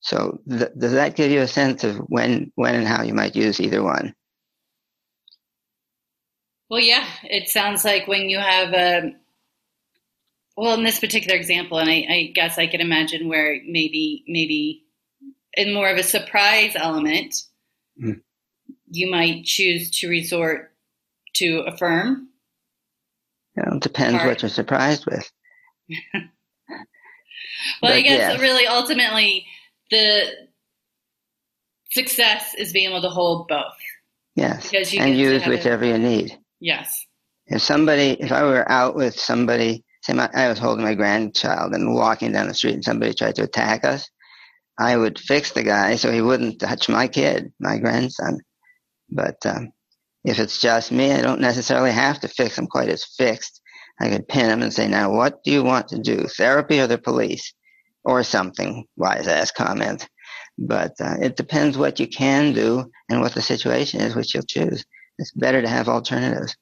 [0.00, 3.36] So th- does that give you a sense of when, when and how you might
[3.36, 4.14] use either one?
[6.70, 9.12] Well, yeah, it sounds like when you have a,
[10.56, 14.84] well, in this particular example, and I, I guess I can imagine where maybe, maybe
[15.54, 17.34] in more of a surprise element,
[18.02, 18.20] mm.
[18.90, 20.72] you might choose to resort
[21.34, 22.28] to affirm.
[23.56, 24.28] it depends part.
[24.28, 25.30] what you're surprised with.
[26.14, 26.22] well,
[27.82, 28.40] but, I guess yeah.
[28.40, 29.46] really ultimately
[29.90, 30.30] the
[31.90, 33.74] success is being able to hold both.
[34.36, 34.70] Yes.
[34.70, 36.38] Because you and use whichever you need.
[36.60, 37.04] Yes.
[37.46, 41.72] If somebody, if I were out with somebody, say my, I was holding my grandchild
[41.74, 44.08] and walking down the street and somebody tried to attack us,
[44.78, 48.38] I would fix the guy so he wouldn't touch my kid, my grandson.
[49.10, 49.72] But um,
[50.24, 53.60] if it's just me, I don't necessarily have to fix him quite as fixed.
[54.00, 56.86] I could pin him and say, now what do you want to do, therapy or
[56.86, 57.52] the police?
[58.04, 60.08] Or something, wise ass comment.
[60.58, 64.42] But uh, it depends what you can do and what the situation is, which you'll
[64.42, 64.84] choose.
[65.18, 66.56] It's better to have alternatives.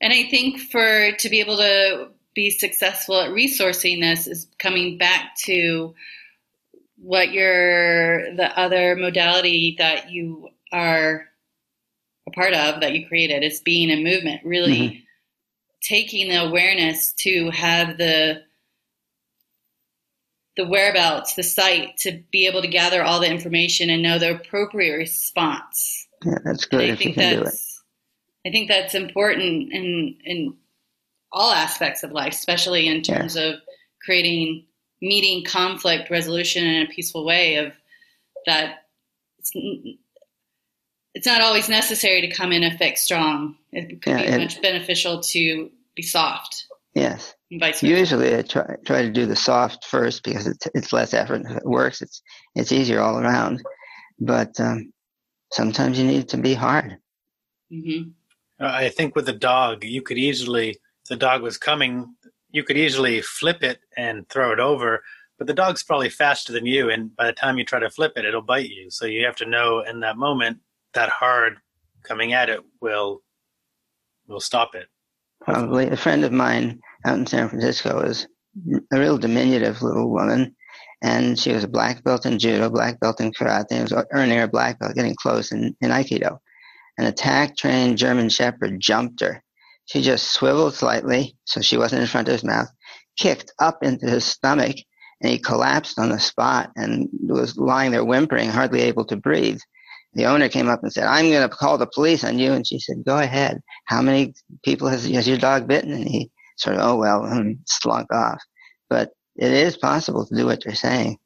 [0.00, 4.96] And I think for to be able to be successful at resourcing this is coming
[4.96, 5.94] back to
[6.96, 11.26] what your the other modality that you are
[12.28, 14.98] a part of that you created is being a movement really mm-hmm.
[15.82, 18.42] taking the awareness to have the
[20.58, 24.34] the whereabouts, the site, to be able to gather all the information and know the
[24.34, 26.08] appropriate response.
[26.24, 26.98] Yeah, that's great.
[26.98, 27.54] can do it.
[28.44, 30.56] I think that's important in in
[31.30, 33.42] all aspects of life, especially in terms yeah.
[33.42, 33.60] of
[34.04, 34.66] creating
[35.00, 37.56] meeting conflict resolution in a peaceful way.
[37.56, 37.72] Of
[38.46, 38.86] that,
[39.38, 39.52] it's,
[41.14, 43.54] it's not always necessary to come in a thick strong.
[43.70, 46.66] It could yeah, be much beneficial to be soft.
[46.94, 47.34] Yes.
[47.50, 51.42] Usually, I try try to do the soft first because it's it's less effort.
[51.46, 52.22] If it works, it's
[52.54, 53.62] it's easier all around.
[54.20, 54.92] But um,
[55.52, 56.98] sometimes you need to be hard.
[57.72, 58.10] Mm-hmm.
[58.60, 62.14] I think with the dog, you could easily, if the dog was coming,
[62.50, 65.02] you could easily flip it and throw it over.
[65.38, 68.12] But the dog's probably faster than you, and by the time you try to flip
[68.16, 68.90] it, it'll bite you.
[68.90, 70.58] So you have to know in that moment
[70.94, 71.58] that hard
[72.02, 73.22] coming at it will
[74.26, 74.88] will stop it.
[75.40, 78.26] Probably a friend of mine out in San Francisco is
[78.92, 80.54] a real diminutive little woman,
[81.02, 84.38] and she was a black belt in judo, black belt in karate, and was earning
[84.38, 86.38] her black belt, getting close in, in aikido.
[86.98, 89.42] An attack trained German Shepherd jumped her.
[89.86, 92.68] She just swiveled slightly so she wasn't in front of his mouth,
[93.16, 94.76] kicked up into his stomach,
[95.20, 99.60] and he collapsed on the spot and was lying there whimpering, hardly able to breathe.
[100.14, 102.52] The owner came up and said, I'm going to call the police on you.
[102.52, 103.60] And she said, Go ahead.
[103.84, 104.34] How many
[104.64, 105.92] people has, has your dog bitten?
[105.92, 108.42] And he sort of, oh, well, and slunk off.
[108.88, 111.18] But it is possible to do what you're saying.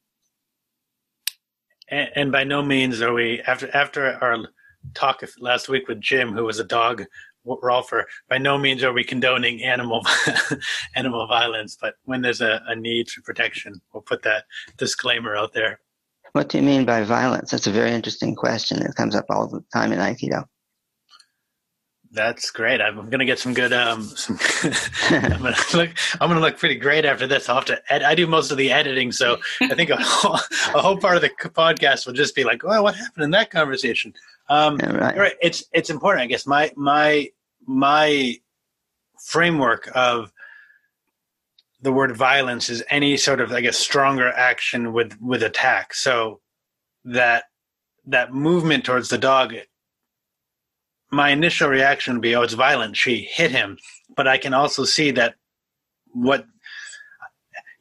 [1.88, 4.46] And, and by no means are we, after, after our
[4.94, 7.04] talk last week with Jim, who was a dog
[7.46, 8.04] rolfer.
[8.28, 10.02] By no means are we condoning animal
[10.96, 14.44] animal violence, but when there's a, a need for protection, we'll put that
[14.76, 15.80] disclaimer out there.
[16.32, 17.50] What do you mean by violence?
[17.50, 20.44] That's a very interesting question that comes up all the time in Aikido.
[22.14, 22.82] That's great.
[22.82, 23.72] I'm going to get some good.
[23.72, 24.38] Um, some
[25.10, 25.90] I'm going to look.
[26.20, 27.48] I'm to look pretty great after this.
[27.48, 27.80] I'll have to.
[27.90, 30.38] Ed, I do most of the editing, so I think a whole,
[30.74, 33.50] a whole part of the podcast will just be like, "Oh, what happened in that
[33.50, 34.12] conversation?"
[34.50, 35.16] Um, yeah, right.
[35.16, 35.32] right.
[35.40, 36.22] It's it's important.
[36.22, 37.30] I guess my my
[37.66, 38.36] my
[39.18, 40.32] framework of
[41.80, 45.94] the word violence is any sort of I guess stronger action with with attack.
[45.94, 46.40] So
[47.06, 47.44] that
[48.04, 49.54] that movement towards the dog
[51.12, 52.96] my initial reaction would be, oh, it's violent.
[52.96, 53.78] She hit him.
[54.16, 55.34] But I can also see that
[56.12, 56.46] what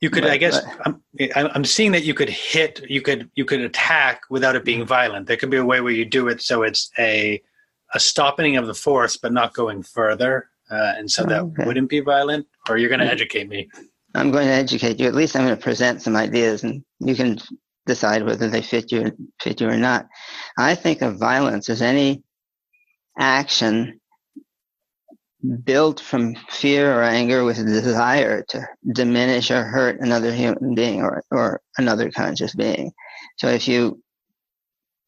[0.02, 1.32] you could, right, I guess, right.
[1.36, 4.80] I'm, I'm seeing that you could hit, you could, you could attack without it being
[4.80, 4.88] mm-hmm.
[4.88, 5.28] violent.
[5.28, 7.42] There could be a way where you do it so it's a,
[7.94, 10.50] a stopping of the force, but not going further.
[10.70, 11.66] Uh, and so that okay.
[11.66, 12.48] wouldn't be violent.
[12.70, 13.14] Or you're going to mm-hmm.
[13.14, 13.70] educate me.
[14.16, 15.08] I'm going to educate you.
[15.08, 17.38] At least I'm going to present some ideas, and you can
[17.86, 20.08] decide whether they fit you fit you or not.
[20.58, 22.24] I think of violence as any
[23.18, 24.00] action
[25.64, 31.02] built from fear or anger with a desire to diminish or hurt another human being
[31.02, 32.92] or, or another conscious being.
[33.38, 34.02] So if you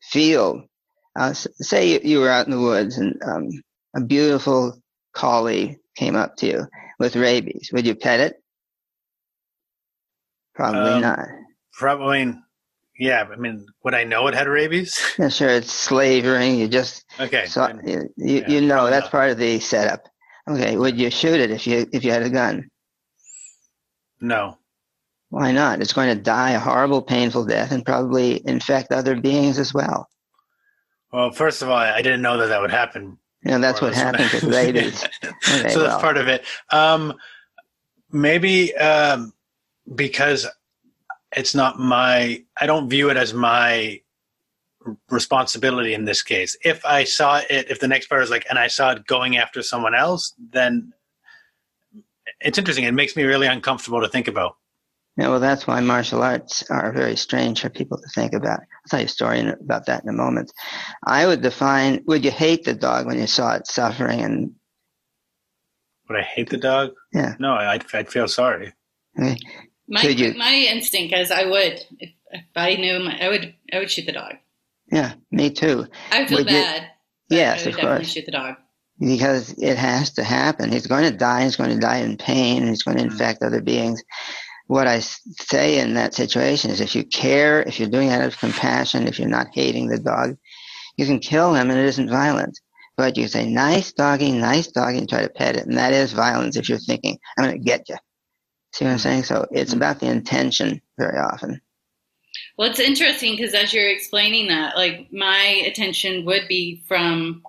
[0.02, 0.64] feel,
[1.16, 3.50] uh, say you, were out in the woods and um,
[3.96, 4.82] a beautiful
[5.14, 6.68] collie came up to you
[7.00, 8.36] with rabies, would you pet it?
[10.56, 11.20] Probably um, not.
[11.74, 12.36] Probably
[13.04, 14.98] yeah, I mean, would I know it had rabies?
[15.20, 15.50] Yeah, sure.
[15.50, 16.58] It's slavering.
[16.58, 17.46] You just okay.
[17.46, 20.08] So you, you, yeah, you know that's part of the setup.
[20.50, 22.70] Okay, would you shoot it if you if you had a gun?
[24.22, 24.58] No.
[25.30, 25.82] Why not?
[25.82, 30.08] It's going to die a horrible, painful death and probably infect other beings as well.
[31.12, 33.18] Well, first of all, I didn't know that that would happen.
[33.44, 35.04] Yeah, that's what happens with rabies.
[35.24, 36.00] Okay, so that's well.
[36.00, 36.46] part of it.
[36.72, 37.16] Um,
[38.12, 39.34] maybe um,
[39.94, 40.48] because
[41.36, 44.00] it's not my i don't view it as my
[45.10, 46.58] responsibility in this case.
[46.64, 49.38] If i saw it if the next part is like and i saw it going
[49.38, 50.94] after someone else then
[52.40, 52.84] it's interesting.
[52.84, 54.58] It makes me really uncomfortable to think about.
[55.18, 58.60] Yeah well that's why martial arts are very strange for people to think about.
[58.60, 60.52] I'll tell you a story about that in a moment.
[61.06, 64.52] I would define would you hate the dog when you saw it suffering and
[66.10, 66.92] would i hate the dog?
[67.14, 67.36] Yeah.
[67.40, 68.74] No i'd, I'd feel sorry.
[69.94, 73.78] My you, my instinct is I would if, if I knew my, I would I
[73.80, 74.34] would shoot the dog.
[74.92, 75.86] Yeah, me too.
[76.12, 76.88] I would feel would bad.
[77.30, 78.12] You, yes, of course.
[78.12, 78.56] Shoot the dog
[79.00, 80.72] because it has to happen.
[80.72, 81.44] He's going to die.
[81.44, 82.62] He's going to die in pain.
[82.62, 83.12] And he's going to mm-hmm.
[83.12, 84.04] infect other beings.
[84.68, 88.24] What I say in that situation is, if you care, if you're doing it out
[88.24, 90.38] of compassion, if you're not hating the dog,
[90.96, 92.60] you can kill him, and it isn't violent.
[92.96, 96.14] But you say, "Nice doggy, nice doggy," and try to pet it, and that is
[96.14, 96.56] violence.
[96.56, 97.98] If you're thinking, "I'm going to get you,"
[98.74, 99.24] See what I'm saying?
[99.24, 99.80] So it's mm-hmm.
[99.80, 101.62] about the intention very often.
[102.58, 107.44] Well, it's interesting because as you're explaining that, like my attention would be from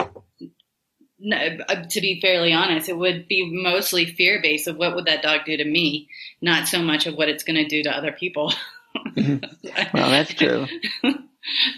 [0.00, 5.22] uh, to be fairly honest, it would be mostly fear based of what would that
[5.22, 6.08] dog do to me,
[6.40, 8.52] not so much of what it's going to do to other people.
[8.96, 9.44] Mm-hmm.
[9.94, 10.66] well, that's true.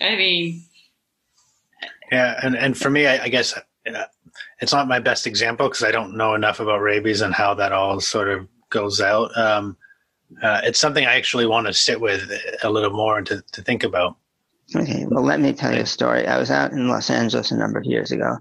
[0.00, 0.64] I mean,
[2.10, 4.04] yeah, and and for me, I, I guess uh,
[4.62, 7.72] it's not my best example because I don't know enough about rabies and how that
[7.72, 9.36] all sort of goes out.
[9.36, 9.76] Um,
[10.40, 12.30] uh, it's something I actually want to sit with
[12.62, 14.16] a little more and to, to think about.
[14.76, 16.28] Okay, well, let me tell you a story.
[16.28, 18.38] I was out in Los Angeles a number of years ago.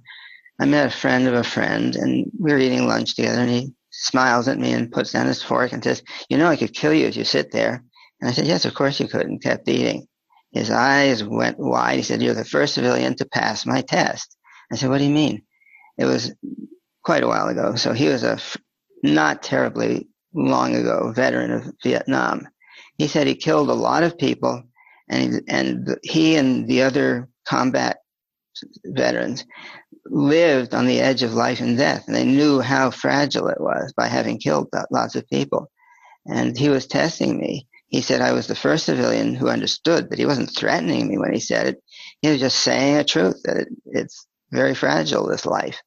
[0.59, 3.73] I met a friend of a friend, and we were eating lunch together, and he
[3.89, 6.93] smiles at me and puts down his fork and says, You know, I could kill
[6.93, 7.83] you if you sit there.
[8.21, 10.07] And I said, Yes, of course you could, and kept eating.
[10.51, 11.97] His eyes went wide.
[11.97, 14.37] He said, You're the first civilian to pass my test.
[14.71, 15.41] I said, What do you mean?
[15.97, 16.33] It was
[17.03, 17.75] quite a while ago.
[17.75, 18.39] So he was a
[19.03, 22.47] not terribly long ago veteran of Vietnam.
[22.97, 24.63] He said he killed a lot of people,
[25.09, 27.97] and he, and he and the other combat
[28.85, 29.45] veterans
[30.05, 33.93] lived on the edge of life and death, and they knew how fragile it was
[33.95, 35.69] by having killed lots of people.
[36.25, 37.67] And he was testing me.
[37.87, 41.33] He said I was the first civilian who understood that he wasn't threatening me when
[41.33, 41.83] he said it.
[42.21, 45.81] He was just saying a truth that it, it's very fragile, this life.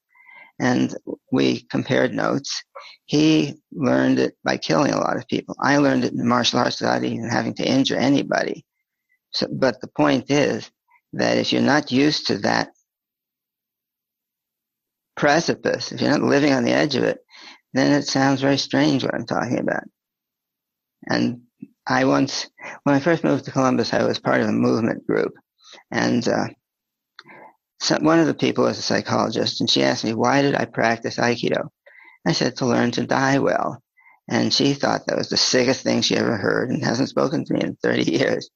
[0.58, 0.94] And
[1.32, 2.62] we compared notes
[3.06, 5.56] he learned it by killing a lot of people.
[5.60, 8.64] I learned it in martial arts without even having to injure anybody.
[9.32, 10.70] So, but the point is
[11.12, 12.70] that if you're not used to that
[15.16, 17.18] precipice, if you're not living on the edge of it,
[17.72, 19.84] then it sounds very strange what I'm talking about.
[21.06, 21.42] And
[21.86, 22.48] I once,
[22.84, 25.34] when I first moved to Columbus, I was part of a movement group.
[25.90, 26.48] And uh,
[28.00, 31.16] one of the people was a psychologist, and she asked me, why did I practice
[31.16, 31.68] Aikido?
[32.26, 33.82] I said, to learn to die well.
[34.28, 37.52] And she thought that was the sickest thing she ever heard and hasn't spoken to
[37.54, 38.48] me in 30 years.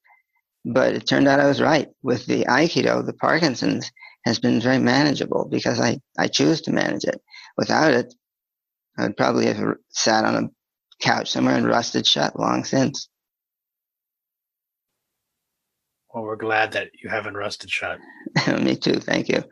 [0.65, 1.89] But it turned out I was right.
[2.03, 3.91] With the Aikido, the Parkinson's
[4.25, 7.21] has been very manageable because I, I choose to manage it.
[7.57, 8.13] Without it,
[8.99, 10.49] I would probably have sat on a
[11.01, 13.09] couch somewhere and rusted shut long since.
[16.13, 17.99] Well, we're glad that you haven't rusted shut.
[18.61, 19.01] Me too.
[19.01, 19.45] Thank you.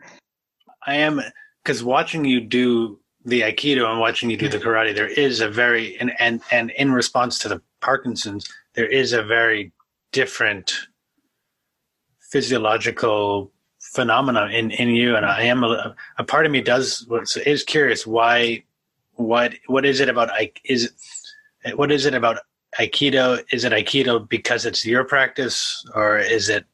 [0.85, 1.21] I am
[1.63, 4.63] because watching you do the aikido and watching you do the mm.
[4.63, 9.11] karate there is a very and and and in response to the parkinson's there is
[9.11, 9.73] a very
[10.13, 10.87] different
[12.31, 17.05] physiological phenomenon in in you and i am a, a part of me does
[17.45, 18.63] is curious why
[19.15, 20.29] what what is it about
[20.63, 20.91] is
[21.75, 22.37] what is it about
[22.79, 26.65] aikido is it aikido because it's your practice or is it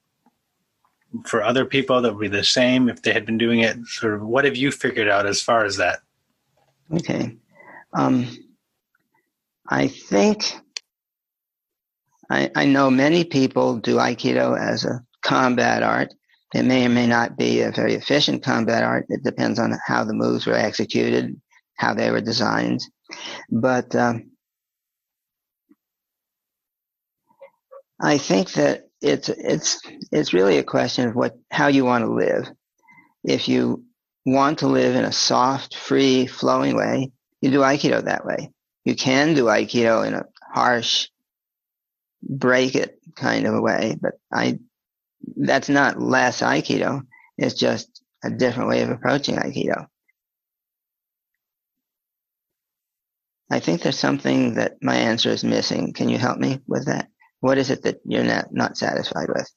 [1.25, 4.13] for other people that would be the same if they had been doing it sort
[4.13, 5.99] of what have you figured out as far as that
[6.91, 7.35] Okay.
[7.93, 8.27] Um,
[9.69, 10.43] I think
[12.29, 16.13] I, I know many people do Aikido as a combat art.
[16.53, 19.05] It may or may not be a very efficient combat art.
[19.09, 21.39] It depends on how the moves were executed,
[21.77, 22.81] how they were designed.
[23.49, 24.31] But um,
[28.03, 29.79] I think that it's it's
[30.11, 32.49] it's really a question of what how you want to live.
[33.23, 33.85] If you
[34.25, 38.51] want to live in a soft, free, flowing way, you do Aikido that way.
[38.83, 41.07] You can do Aikido in a harsh,
[42.21, 44.59] break it kind of a way, but I,
[45.37, 47.03] that's not less Aikido.
[47.37, 49.87] It's just a different way of approaching Aikido.
[53.49, 55.93] I think there's something that my answer is missing.
[55.93, 57.09] Can you help me with that?
[57.43, 59.53] What is it that you're not, not satisfied with?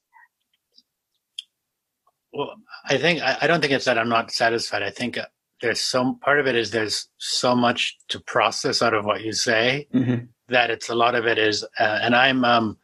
[2.33, 4.83] Well, I think I, I don't think it's that I'm not satisfied.
[4.83, 5.27] I think uh,
[5.61, 9.31] there's some part of it is there's so much to process out of what you
[9.31, 10.25] say mm-hmm.
[10.49, 12.77] that it's a lot of it is, uh, and I'm um,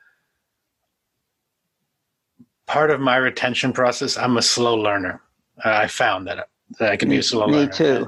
[2.65, 4.17] part of my retention process.
[4.17, 5.21] I'm a slow learner.
[5.65, 6.47] Uh, I found that
[6.79, 7.67] that I can me, be a slow me learner.
[7.67, 8.07] Me too.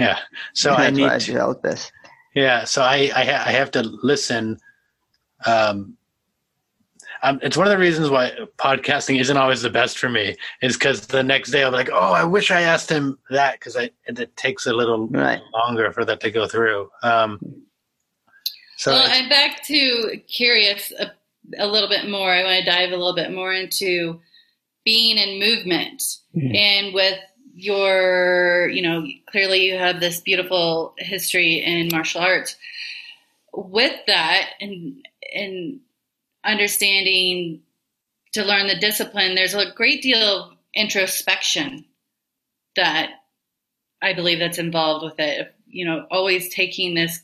[0.00, 0.18] Yeah.
[0.54, 1.60] So That's I need I to.
[1.62, 1.92] This.
[2.34, 2.64] Yeah.
[2.64, 4.58] So I I, ha- I have to listen.
[5.46, 5.96] Um,
[7.22, 10.76] um, it's one of the reasons why podcasting isn't always the best for me is
[10.76, 14.36] because the next day I'm like, oh, I wish I asked him that because it
[14.36, 15.40] takes a little right.
[15.54, 16.90] longer for that to go through.
[17.04, 17.40] Um,
[18.76, 21.12] so well, I'm back to curious a,
[21.58, 22.32] a, little bit more.
[22.32, 24.20] I want to dive a little bit more into
[24.84, 26.02] being in movement
[26.34, 26.52] mm-hmm.
[26.52, 27.20] and with
[27.54, 32.56] your, you know, clearly you have this beautiful history in martial arts.
[33.52, 35.78] With that and and
[36.44, 37.62] understanding
[38.32, 41.84] to learn the discipline, there's a great deal of introspection
[42.76, 43.10] that
[44.02, 45.54] I believe that's involved with it.
[45.66, 47.20] You know, always taking this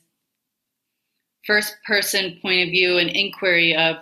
[1.47, 3.97] first person point of view and inquiry of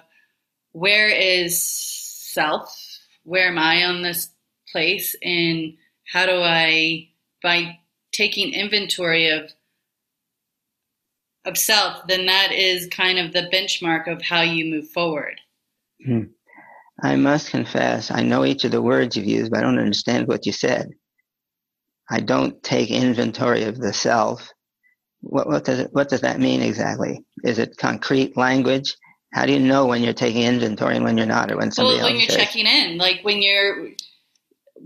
[0.72, 2.76] where is self?
[3.24, 4.28] Where am I on this
[4.70, 5.16] place?
[5.22, 5.74] And
[6.12, 7.08] how do I,
[7.42, 7.78] by
[8.12, 9.50] taking inventory of
[11.46, 15.40] of self, then that is kind of the benchmark of how you move forward.
[16.04, 16.24] Hmm.
[17.02, 20.28] I must confess, I know each of the words you've used, but I don't understand
[20.28, 20.90] what you said.
[22.10, 24.50] I don't take inventory of the self.
[25.20, 27.24] What, what does it, what does that mean exactly?
[27.44, 28.96] Is it concrete language?
[29.32, 31.98] How do you know when you're taking inventory and when you're not, or when somebody
[31.98, 32.36] well, when you're is?
[32.36, 33.88] checking in, like when you're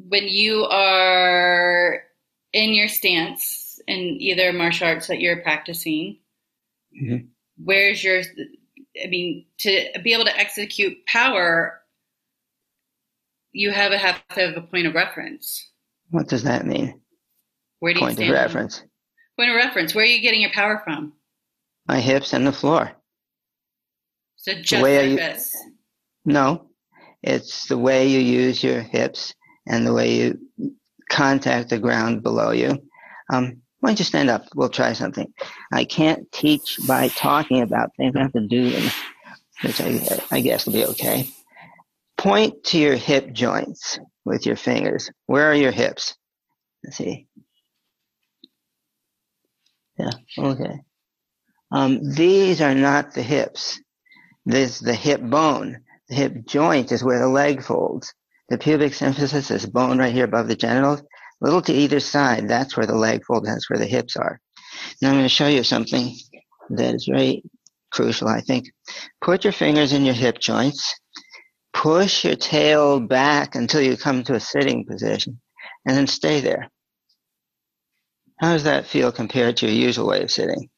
[0.08, 2.02] when you are
[2.52, 6.18] in your stance in either martial arts that you're practicing,
[6.94, 7.26] mm-hmm.
[7.62, 8.22] where's your
[9.02, 11.80] I mean, to be able to execute power,
[13.52, 15.70] you have, a, have to have a point of reference.
[16.10, 17.00] What does that mean?
[17.78, 18.28] Where do point you stand?
[18.28, 18.82] Point of reference.
[19.38, 19.94] Point of reference.
[19.94, 21.12] Where are you getting your power from?
[21.86, 22.92] My hips and the floor.
[24.36, 25.56] So just like you, this.
[26.24, 26.70] No,
[27.22, 29.34] it's the way you use your hips
[29.66, 30.38] and the way you
[31.10, 32.82] contact the ground below you.
[33.32, 34.46] Um, why don't you stand up?
[34.54, 35.32] We'll try something.
[35.72, 38.14] I can't teach by talking about things.
[38.14, 38.90] I have to do them,
[39.62, 41.28] which I, I guess will be okay.
[42.18, 45.10] Point to your hip joints with your fingers.
[45.26, 46.14] Where are your hips?
[46.84, 47.26] Let's see.
[49.98, 50.80] Yeah, okay.
[51.72, 53.80] Um, these are not the hips.
[54.44, 55.80] This is the hip bone.
[56.08, 58.12] The hip joint is where the leg folds.
[58.48, 61.02] The pubic symphysis is bone right here above the genitals
[61.40, 62.48] little to either side.
[62.48, 64.40] That's where the leg fold, That's where the hips are.
[65.00, 66.14] Now I'm going to show you something
[66.70, 67.42] that is very
[67.90, 68.70] crucial, I think.
[69.20, 70.98] Put your fingers in your hip joints.
[71.72, 75.40] Push your tail back until you come to a sitting position
[75.86, 76.68] and then stay there.
[78.38, 80.68] How does that feel compared to your usual way of sitting?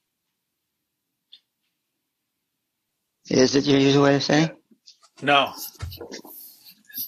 [3.30, 4.56] Is it your usual way of sitting?
[5.22, 5.52] No.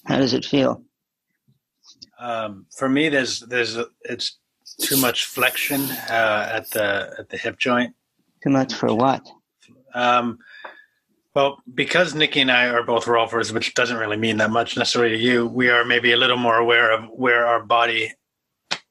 [0.07, 0.83] How does it feel?
[2.19, 4.39] Um, for me, there's there's a, it's
[4.81, 7.95] too much flexion uh, at the at the hip joint.
[8.43, 9.27] Too much for what?
[9.95, 10.39] Um,
[11.35, 15.17] well, because Nikki and I are both rolfers, which doesn't really mean that much necessarily
[15.17, 18.13] to you, we are maybe a little more aware of where our body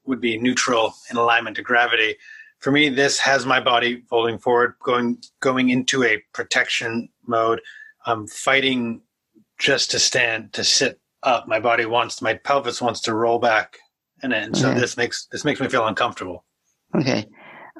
[0.04, 2.16] would be neutral in alignment to gravity.
[2.58, 7.60] For me, this has my body folding forward, going going into a protection mode.
[8.06, 9.00] I'm fighting
[9.58, 11.48] just to stand, to sit up.
[11.48, 13.78] My body wants, my pelvis wants to roll back,
[14.22, 14.80] and, and so okay.
[14.80, 16.44] this makes this makes me feel uncomfortable.
[16.96, 17.26] Okay,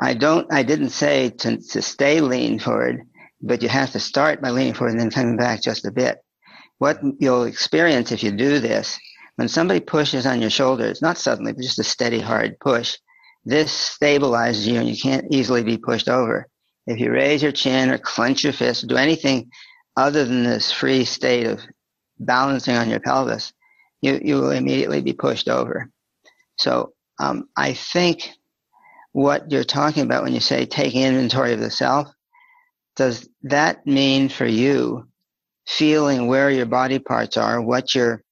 [0.01, 0.53] I don't.
[0.53, 3.03] I didn't say to to stay lean forward,
[3.41, 6.19] but you have to start by leaning forward and then coming back just a bit.
[6.79, 8.99] What you'll experience if you do this,
[9.37, 12.97] when somebody pushes on your shoulder, it's not suddenly, but just a steady, hard push.
[13.45, 16.49] This stabilizes you, and you can't easily be pushed over.
[16.87, 19.51] If you raise your chin or clench your fist or do anything
[19.97, 21.61] other than this free state of
[22.19, 23.53] balancing on your pelvis,
[24.01, 25.91] you, you will immediately be pushed over.
[26.57, 28.31] So um, I think
[29.13, 32.09] what you're talking about when you say taking inventory of the self,
[32.97, 35.09] does that mean for you
[35.67, 38.23] feeling where your body parts are, what your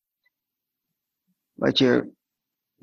[1.56, 2.06] what your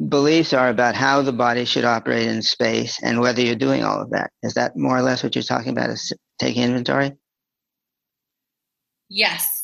[0.07, 4.01] beliefs are about how the body should operate in space, and whether you're doing all
[4.01, 4.31] of that?
[4.43, 5.89] Is that more or less what you're talking about?
[5.89, 7.11] Is taking inventory?
[9.09, 9.58] Yes,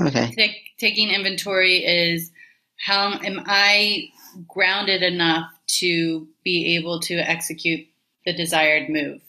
[0.00, 0.54] Okay.
[0.78, 2.30] Taking inventory is
[2.78, 4.08] how am I
[4.46, 7.86] grounded enough to be able to execute
[8.24, 9.20] the desired move?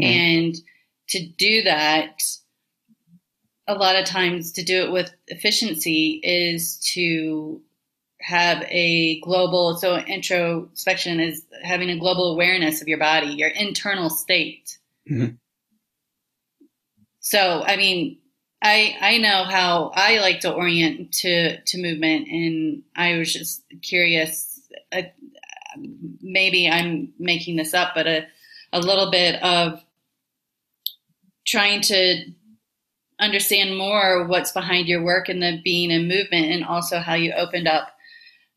[0.00, 0.04] Mm.
[0.04, 0.56] And
[1.08, 2.22] to do that,
[3.68, 7.60] a lot of times to do it with efficiency is to
[8.20, 14.10] have a global so introspection is having a global awareness of your body your internal
[14.10, 14.76] state
[15.10, 15.34] mm-hmm.
[17.20, 18.18] so i mean
[18.62, 23.62] I I know how I like to orient to to movement, and I was just
[23.82, 24.60] curious.
[24.92, 25.02] Uh,
[26.20, 28.26] maybe I'm making this up, but a
[28.72, 29.82] a little bit of
[31.46, 32.24] trying to
[33.18, 37.32] understand more what's behind your work and the being in movement, and also how you
[37.32, 37.88] opened up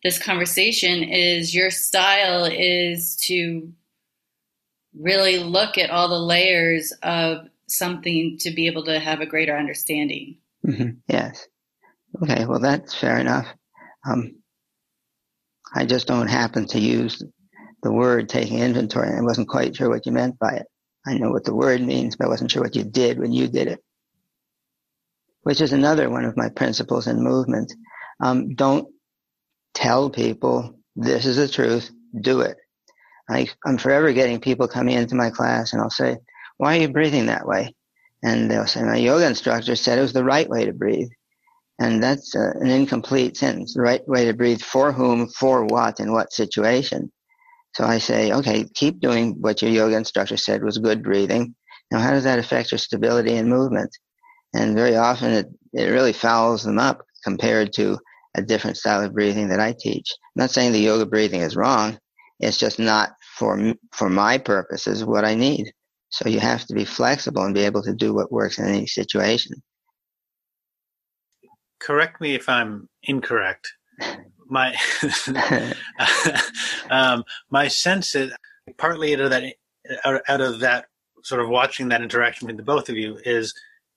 [0.03, 1.03] this conversation.
[1.03, 3.71] Is your style is to
[4.99, 7.47] really look at all the layers of
[7.77, 10.37] something to be able to have a greater understanding.
[10.65, 10.89] Mm-hmm.
[11.07, 11.47] Yes.
[12.21, 12.45] Okay.
[12.45, 13.47] Well, that's fair enough.
[14.07, 14.35] Um,
[15.73, 17.23] I just don't happen to use
[17.81, 19.09] the word taking inventory.
[19.09, 20.67] I wasn't quite sure what you meant by it.
[21.05, 23.47] I know what the word means, but I wasn't sure what you did when you
[23.47, 23.79] did it.
[25.41, 27.73] Which is another one of my principles in movement.
[28.23, 28.87] Um, don't
[29.73, 31.91] tell people this is the truth.
[32.21, 32.57] Do it.
[33.29, 36.17] I, I'm forever getting people coming into my class and I'll say,
[36.63, 37.75] why are you breathing that way?
[38.23, 41.09] And they'll say, my yoga instructor said it was the right way to breathe.
[41.77, 43.73] And that's uh, an incomplete sentence.
[43.73, 47.11] The right way to breathe for whom, for what, in what situation.
[47.75, 51.53] So I say, okay, keep doing what your yoga instructor said was good breathing.
[51.91, 53.91] Now, how does that affect your stability and movement?
[54.55, 57.99] And very often it, it really fouls them up compared to
[58.35, 60.09] a different style of breathing that I teach.
[60.13, 61.99] I'm not saying the yoga breathing is wrong.
[62.39, 65.73] It's just not for, for my purposes what I need.
[66.13, 68.85] So you have to be flexible and be able to do what works in any
[68.85, 69.63] situation.
[71.79, 73.73] Correct me if I'm incorrect.
[74.47, 74.75] My
[76.91, 78.31] um, my sense is
[78.77, 79.55] partly out of that
[80.05, 80.85] out of that
[81.23, 83.51] sort of watching that interaction between the both of you is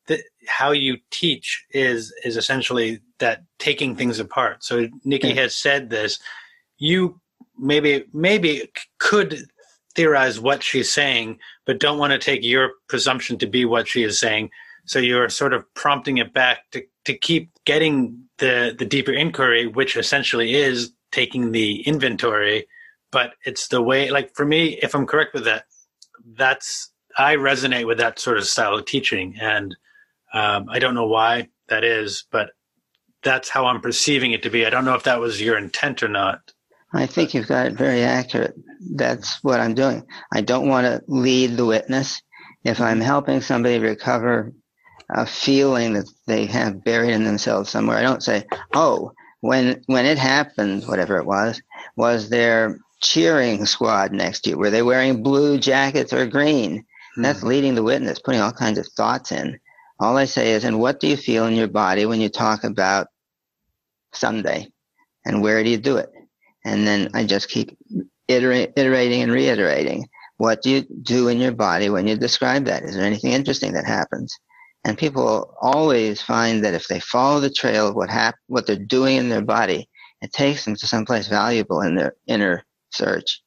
[0.06, 4.64] that how you teach is is essentially that taking things apart.
[4.64, 6.18] So Nikki has said this.
[6.78, 7.20] You
[7.58, 9.46] maybe maybe could
[9.96, 14.02] theorize what she's saying, but don't want to take your presumption to be what she
[14.04, 14.50] is saying.
[14.84, 19.66] So you're sort of prompting it back to, to keep getting the, the deeper inquiry,
[19.66, 22.66] which essentially is taking the inventory.
[23.10, 25.64] But it's the way, like for me, if I'm correct with that,
[26.36, 29.36] that's, I resonate with that sort of style of teaching.
[29.40, 29.74] And
[30.34, 32.50] um, I don't know why that is, but
[33.22, 34.66] that's how I'm perceiving it to be.
[34.66, 36.52] I don't know if that was your intent or not.
[36.92, 38.54] I think you've got it very accurate.
[38.94, 40.06] That's what I'm doing.
[40.32, 42.22] I don't want to lead the witness.
[42.64, 44.52] If I'm helping somebody recover
[45.10, 50.06] a feeling that they have buried in themselves somewhere, I don't say, "Oh, when when
[50.06, 51.60] it happened, whatever it was,
[51.96, 54.58] was there cheering squad next to you?
[54.58, 57.22] Were they wearing blue jackets or green?" Mm-hmm.
[57.22, 59.58] That's leading the witness, putting all kinds of thoughts in.
[60.00, 62.64] All I say is, "And what do you feel in your body when you talk
[62.64, 63.08] about
[64.12, 64.72] Sunday?
[65.24, 66.10] And where do you do it?"
[66.66, 67.78] And then I just keep
[68.26, 70.08] iterating and reiterating.
[70.38, 72.82] What do you do in your body when you describe that?
[72.82, 74.36] Is there anything interesting that happens?
[74.84, 78.76] And people always find that if they follow the trail of what hap- what they're
[78.76, 79.88] doing in their body,
[80.20, 83.42] it takes them to someplace valuable in their inner search.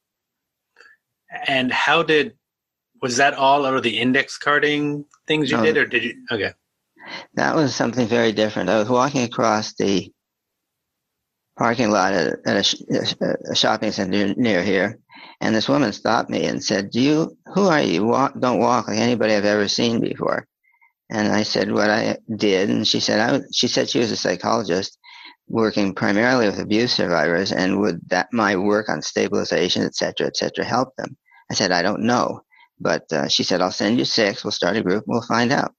[1.46, 2.38] And how did
[3.02, 6.14] was that all out of the index carding things you no, did, or did you?
[6.32, 6.54] Okay,
[7.34, 8.70] that was something very different.
[8.70, 10.10] I was walking across the
[11.60, 14.98] parking lot at, at a, a, shopping center near here,
[15.42, 17.38] and this woman stopped me and said, "Do you?
[17.54, 18.06] Who are you?
[18.06, 20.48] Walk, don't walk like anybody I've ever seen before."
[21.12, 23.42] And I said what I did, and she said I.
[23.54, 24.98] She said she was a psychologist
[25.50, 30.38] working primarily with abuse survivors, and would that my work on stabilization, et cetera, et
[30.38, 31.18] cetera, help them?
[31.52, 32.42] I said I don't know,
[32.80, 34.46] but uh, she said I'll send you six.
[34.46, 35.04] We'll start a group.
[35.08, 35.74] We'll find out.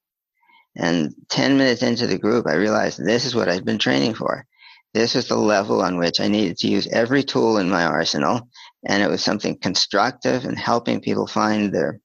[0.77, 4.45] And 10 minutes into the group, I realized this is what I'd been training for.
[4.93, 8.49] This was the level on which I needed to use every tool in my arsenal,
[8.87, 11.99] and it was something constructive and helping people find their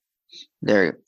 [0.63, 0.99] their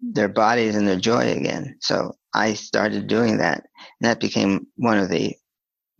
[0.00, 1.76] their bodies and their joy again.
[1.80, 3.64] So I started doing that,
[4.00, 5.34] and that became one of the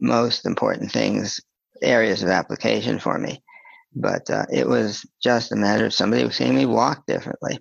[0.01, 1.41] most important things,
[1.83, 3.43] areas of application for me.
[3.95, 7.59] But uh, it was just a matter of somebody seeing me walk differently.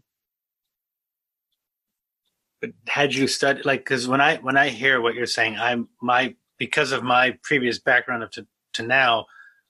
[2.62, 5.90] But had you studied, like, because when I when I hear what you're saying, I'm
[6.02, 9.26] my because of my previous background up to, to now,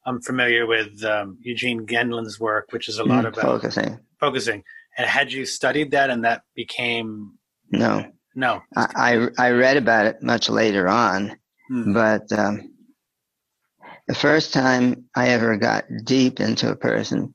[0.06, 3.98] I'm familiar with um, Eugene Gendlin's work, which is a lot mm, about focusing.
[4.20, 4.62] Focusing.
[4.98, 7.38] And had you studied that, and that became
[7.72, 8.62] no, no.
[8.76, 11.38] I I read about it much later on,
[11.70, 11.94] hmm.
[11.94, 12.74] but um,
[14.10, 17.34] the first time I ever got deep into a person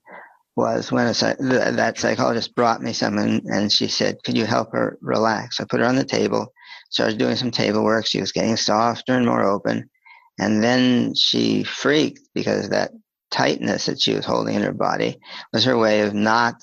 [0.54, 4.98] was when a, that psychologist brought me someone, and she said, "Could you help her
[5.00, 6.52] relax?" I put her on the table
[6.96, 8.06] started doing some table work.
[8.06, 9.90] She was getting softer and more open.
[10.38, 12.90] And then she freaked because that
[13.30, 15.18] tightness that she was holding in her body
[15.52, 16.54] was her way of not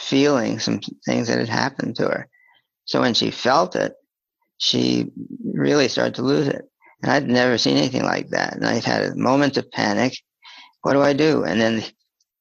[0.00, 2.28] feeling some things that had happened to her.
[2.86, 3.94] So when she felt it,
[4.56, 5.12] she
[5.44, 6.68] really started to lose it.
[7.02, 8.56] And I'd never seen anything like that.
[8.56, 10.14] And I had a moment of panic.
[10.82, 11.44] What do I do?
[11.44, 11.84] And then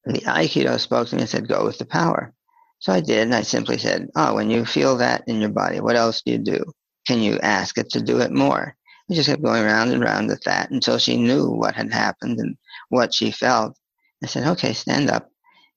[0.06, 2.34] the Aikido spoke to me and said, go with the power.
[2.80, 3.20] So I did.
[3.20, 6.32] And I simply said, oh, when you feel that in your body, what else do
[6.32, 6.64] you do?
[7.08, 8.76] Can you ask it to do it more?
[9.08, 12.40] We just kept going round and round with that until she knew what had happened
[12.40, 12.58] and
[12.90, 13.78] what she felt.
[14.22, 15.30] I said, okay, stand up.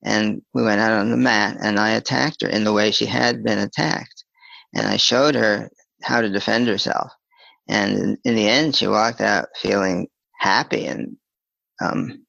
[0.02, 3.06] And we went out on the mat and I attacked her in the way she
[3.06, 4.24] had been attacked.
[4.74, 5.70] And I showed her
[6.02, 7.12] how to defend herself.
[7.68, 10.08] And in, the end, she walked out feeling
[10.38, 11.16] happy and
[11.80, 12.24] um,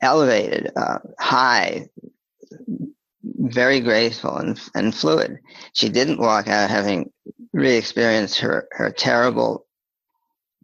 [0.00, 1.88] elevated, uh, high,
[3.50, 5.38] very graceful and, and fluid.
[5.72, 7.10] She didn't walk out having
[7.52, 9.66] re-experienced her, her terrible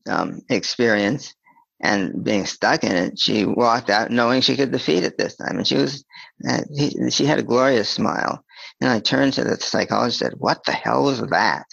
[0.09, 1.35] um, experience
[1.81, 3.19] and being stuck in it.
[3.19, 5.59] She walked out knowing she could defeat it this time.
[5.59, 6.05] And she was,
[6.49, 8.45] uh, he, she had a glorious smile.
[8.81, 11.67] And I turned to the psychologist and said, what the hell was that?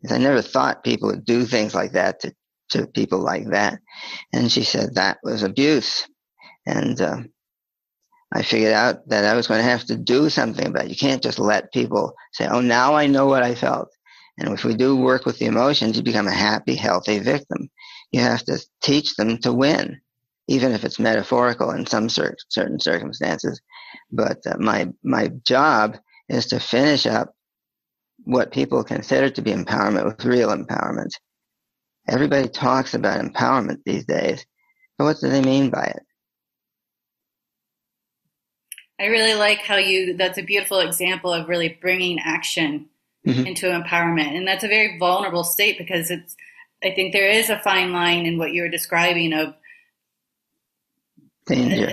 [0.00, 2.34] Because I never thought people would do things like that to,
[2.70, 3.80] to people like that.
[4.32, 6.06] And she said, that was abuse.
[6.66, 7.18] And uh,
[8.32, 10.90] I figured out that I was going to have to do something about it.
[10.90, 13.88] You can't just let people say, oh, now I know what I felt.
[14.38, 17.70] And if we do work with the emotions, you become a happy, healthy victim.
[18.12, 20.00] You have to teach them to win,
[20.48, 23.60] even if it's metaphorical in some cer- certain circumstances.
[24.12, 25.98] But uh, my, my job
[26.28, 27.32] is to finish up
[28.24, 31.10] what people consider to be empowerment with real empowerment.
[32.08, 34.46] Everybody talks about empowerment these days,
[34.98, 36.07] but what do they mean by it?
[39.00, 42.88] I really like how you, that's a beautiful example of really bringing action
[43.26, 43.46] mm-hmm.
[43.46, 44.36] into empowerment.
[44.36, 46.36] And that's a very vulnerable state because it's,
[46.82, 49.54] I think there is a fine line in what you were describing of.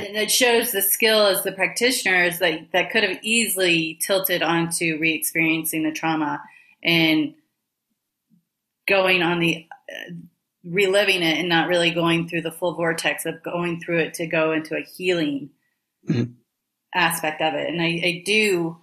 [0.07, 4.97] And it shows the skill as the practitioners that that could have easily tilted onto
[4.99, 6.41] re-experiencing the trauma
[6.83, 7.33] and
[8.85, 10.11] going on the uh,
[10.65, 14.27] reliving it and not really going through the full vortex of going through it to
[14.27, 15.49] go into a healing
[16.07, 16.33] mm-hmm.
[16.95, 17.69] Aspect of it.
[17.69, 18.77] And I, I do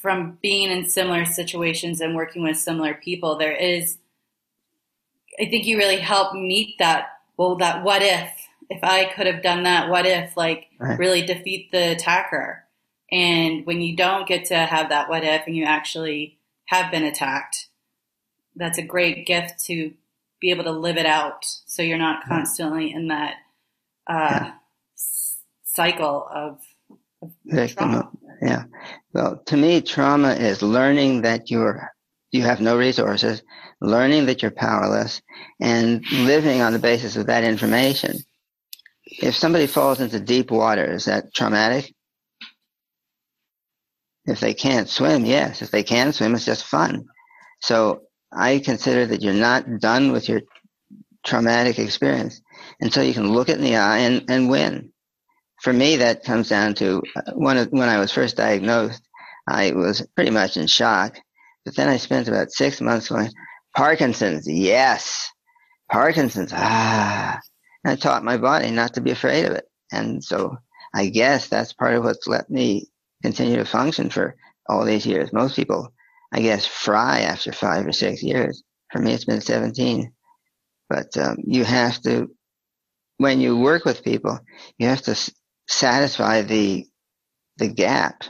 [0.00, 3.98] from being in similar situations and working with similar people, there is,
[5.40, 8.30] I think you really help meet that, well, that what if,
[8.70, 10.98] if I could have done that, what if, like, right.
[10.98, 12.64] really defeat the attacker.
[13.10, 17.04] And when you don't get to have that what if and you actually have been
[17.04, 17.68] attacked,
[18.54, 19.94] that's a great gift to
[20.40, 23.34] be able to live it out so you're not constantly in that
[24.06, 24.52] uh, yeah.
[25.78, 26.60] Cycle of,
[27.22, 28.10] of trauma.
[28.42, 28.64] Yeah.
[29.14, 31.88] Well, to me, trauma is learning that you're
[32.30, 33.42] you have no resources,
[33.80, 35.22] learning that you're powerless,
[35.60, 38.18] and living on the basis of that information.
[39.04, 41.94] If somebody falls into deep water, is that traumatic?
[44.26, 45.62] If they can't swim, yes.
[45.62, 47.06] If they can swim, it's just fun.
[47.62, 50.42] So I consider that you're not done with your
[51.24, 52.42] traumatic experience
[52.80, 54.92] until you can look it in the eye and, and win
[55.62, 59.02] for me, that comes down to uh, when, when I was first diagnosed,
[59.48, 61.18] I was pretty much in shock.
[61.64, 63.30] But then I spent about six months going,
[63.76, 65.28] Parkinson's, yes.
[65.90, 67.40] Parkinson's, ah.
[67.84, 69.64] And I taught my body not to be afraid of it.
[69.92, 70.56] And so
[70.94, 72.86] I guess that's part of what's let me
[73.22, 74.36] continue to function for
[74.68, 75.32] all these years.
[75.32, 75.92] Most people,
[76.32, 78.62] I guess, fry after five or six years.
[78.92, 80.12] For me, it's been 17.
[80.88, 82.30] But um, you have to,
[83.18, 84.38] when you work with people,
[84.78, 85.14] you have to
[85.68, 86.86] satisfy the
[87.58, 88.24] the gap.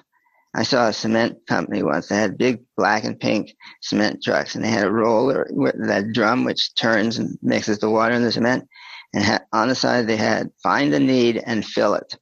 [0.55, 2.09] I saw a cement company once.
[2.09, 6.13] They had big black and pink cement trucks, and they had a roller, with that
[6.13, 8.67] drum which turns and mixes the water in the cement.
[9.15, 12.17] And on the side, they had find the need and fill it.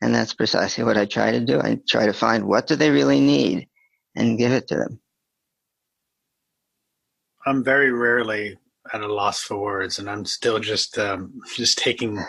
[0.00, 1.60] And that's precisely what I try to do.
[1.60, 3.68] I try to find what do they really need
[4.14, 5.00] and give it to them.
[7.46, 8.58] I'm very rarely
[8.92, 12.22] at a loss for words, and I'm still just um, just taking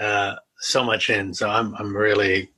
[0.00, 1.34] uh, so much in.
[1.34, 2.50] So I'm I'm really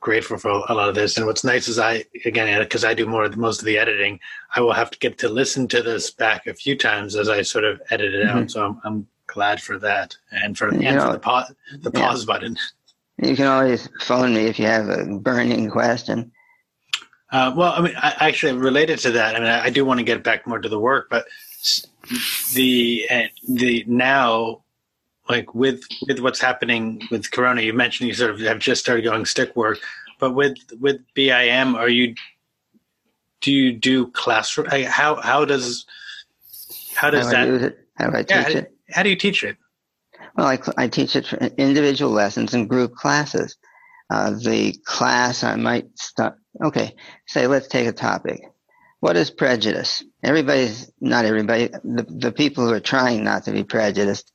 [0.00, 1.16] grateful for a lot of this.
[1.16, 4.20] And what's nice is I again because I do more most of the editing,
[4.54, 7.42] I will have to get to listen to this back a few times as I
[7.42, 8.38] sort of edit it mm-hmm.
[8.38, 8.50] out.
[8.50, 12.00] So I'm, I'm glad for that and for, and know, for the pause the yeah.
[12.00, 12.56] pause button.
[13.18, 16.32] You can always phone me if you have a burning question.
[17.30, 19.34] Uh, well, I mean, I, actually related to that.
[19.34, 21.24] I mean, I, I do want to get back more to the work, but
[22.52, 24.63] the uh, the now
[25.28, 29.02] like with with what's happening with corona you mentioned you sort of have just started
[29.02, 29.78] going stick work
[30.18, 32.14] but with with bim are you
[33.40, 35.86] do you do classroom how how does
[36.94, 37.78] how does how that I it?
[37.94, 38.72] how do i teach yeah, how, it?
[38.90, 39.56] how do you teach it?
[40.36, 43.56] Well i, I teach it for individual lessons and group classes.
[44.10, 46.94] Uh, the class i might start okay
[47.26, 48.40] say let's take a topic.
[49.00, 50.02] What is prejudice?
[50.22, 54.33] Everybody's not everybody the, the people who are trying not to be prejudiced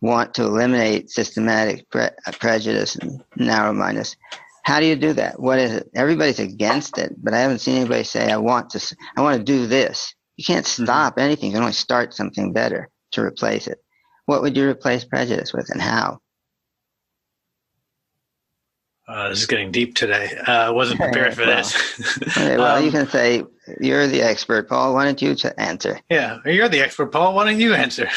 [0.00, 4.16] want to eliminate systematic pre- prejudice and narrow mindedness.
[4.62, 5.40] How do you do that?
[5.40, 5.90] What is it?
[5.94, 9.44] Everybody's against it, but I haven't seen anybody say, I want to, I want to
[9.44, 10.14] do this.
[10.36, 10.84] You can't mm-hmm.
[10.84, 11.20] stop mm-hmm.
[11.20, 11.46] anything.
[11.46, 13.78] You can only start something better to replace it.
[14.26, 16.20] What would you replace prejudice with and how?
[19.08, 20.38] Uh, this is getting deep today.
[20.46, 22.18] Uh, I wasn't prepared for well, this.
[22.36, 23.42] okay, well, um, you can say,
[23.80, 24.92] You're the expert, Paul.
[24.92, 25.98] Why don't you answer?
[26.10, 27.34] Yeah, you're the expert, Paul.
[27.34, 28.10] Why don't you answer?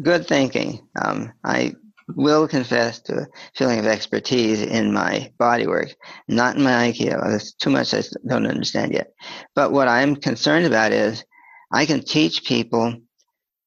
[0.00, 0.86] Good thinking.
[1.00, 1.74] Um, I
[2.08, 5.94] will confess to a feeling of expertise in my body work,
[6.28, 7.22] not in my Aikido.
[7.26, 9.12] There's too much I don't understand yet.
[9.54, 11.24] But what I'm concerned about is
[11.72, 12.96] I can teach people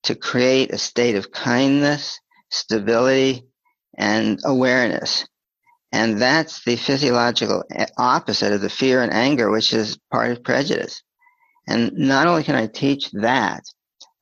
[0.04, 2.20] to create a state of kindness,
[2.50, 3.44] stability,
[3.98, 5.28] and awareness.
[5.92, 7.64] And that's the physiological
[7.98, 11.02] opposite of the fear and anger, which is part of prejudice.
[11.68, 13.64] And not only can I teach that,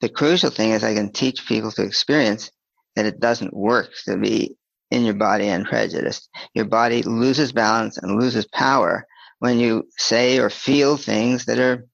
[0.03, 2.51] the crucial thing is I can teach people to experience
[2.97, 4.57] that it doesn't work to be
[4.91, 6.29] in your body and prejudiced.
[6.53, 9.07] Your body loses balance and loses power
[9.39, 11.87] when you say or feel things that are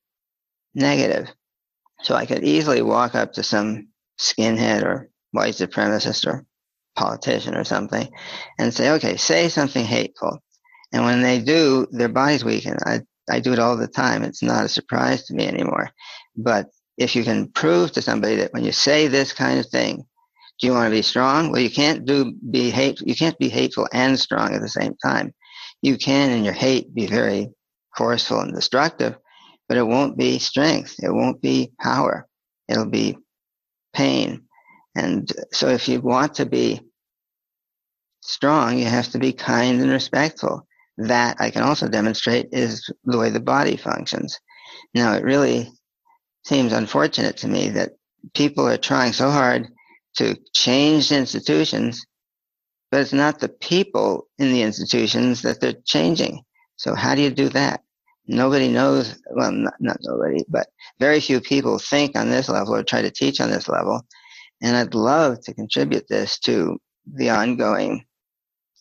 [0.74, 1.30] negative.
[2.02, 3.90] So I could easily walk up to some
[4.20, 6.48] skinhead or white supremacist or
[6.96, 8.10] politician or something
[8.58, 10.40] and say, okay, say something hateful.
[10.92, 12.76] And when they do, their bodies weaken.
[12.84, 14.24] I, I do it all the time.
[14.24, 15.92] It's not a surprise to me anymore.
[16.36, 20.06] But if you can prove to somebody that when you say this kind of thing,
[20.60, 21.52] do you want to be strong?
[21.52, 23.00] Well, you can't do be hate.
[23.00, 25.34] You can't be hateful and strong at the same time.
[25.82, 27.50] You can, in your hate, be very
[27.96, 29.16] forceful and destructive,
[29.70, 30.96] but it won't be strength.
[31.02, 32.28] It won't be power.
[32.68, 33.18] It'll be
[33.94, 34.44] pain.
[34.94, 36.82] And so, if you want to be
[38.22, 40.68] strong, you have to be kind and respectful.
[40.98, 44.38] That I can also demonstrate is the way the body functions.
[44.94, 45.72] Now, it really
[46.50, 47.92] seems unfortunate to me that
[48.34, 49.68] people are trying so hard
[50.18, 52.04] to change institutions,
[52.90, 56.42] but it's not the people in the institutions that they're changing.
[56.76, 57.82] So how do you do that?
[58.26, 60.68] Nobody knows, well, not, not nobody, but
[61.00, 64.02] very few people think on this level or try to teach on this level.
[64.62, 66.80] And I'd love to contribute this to
[67.14, 68.06] the ongoing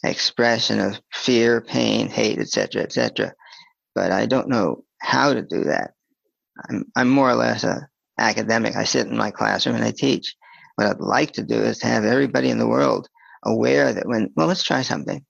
[0.05, 3.35] expression of fear, pain, hate, etc., etc.
[3.95, 5.93] But I don't know how to do that.
[6.69, 7.89] I'm, I'm more or less a
[8.19, 8.77] academic.
[8.77, 10.35] I sit in my classroom and I teach.
[10.77, 13.09] What I'd like to do is to have everybody in the world
[13.45, 15.25] aware that when, well, let's try something.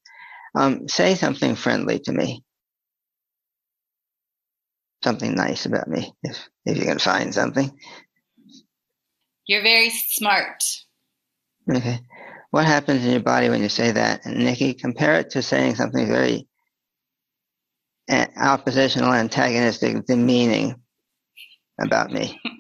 [0.55, 2.43] Um, say something friendly to me.
[5.05, 7.71] Something nice about me, if, if you can find something.
[9.47, 10.63] You're very smart.
[11.73, 12.01] Okay.
[12.51, 14.25] What happens in your body when you say that?
[14.25, 16.49] And Nikki, compare it to saying something very
[18.09, 20.75] oppositional, antagonistic, demeaning
[21.79, 22.41] about me.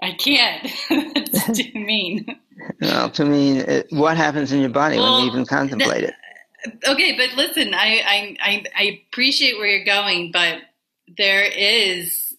[0.00, 0.70] I, can't.
[1.32, 2.26] That's too mean.
[2.80, 6.14] Well, to me, it, what happens in your body well, when you even contemplate it?
[6.86, 10.58] Okay, but listen, I, I I appreciate where you're going, but
[11.16, 12.34] there is.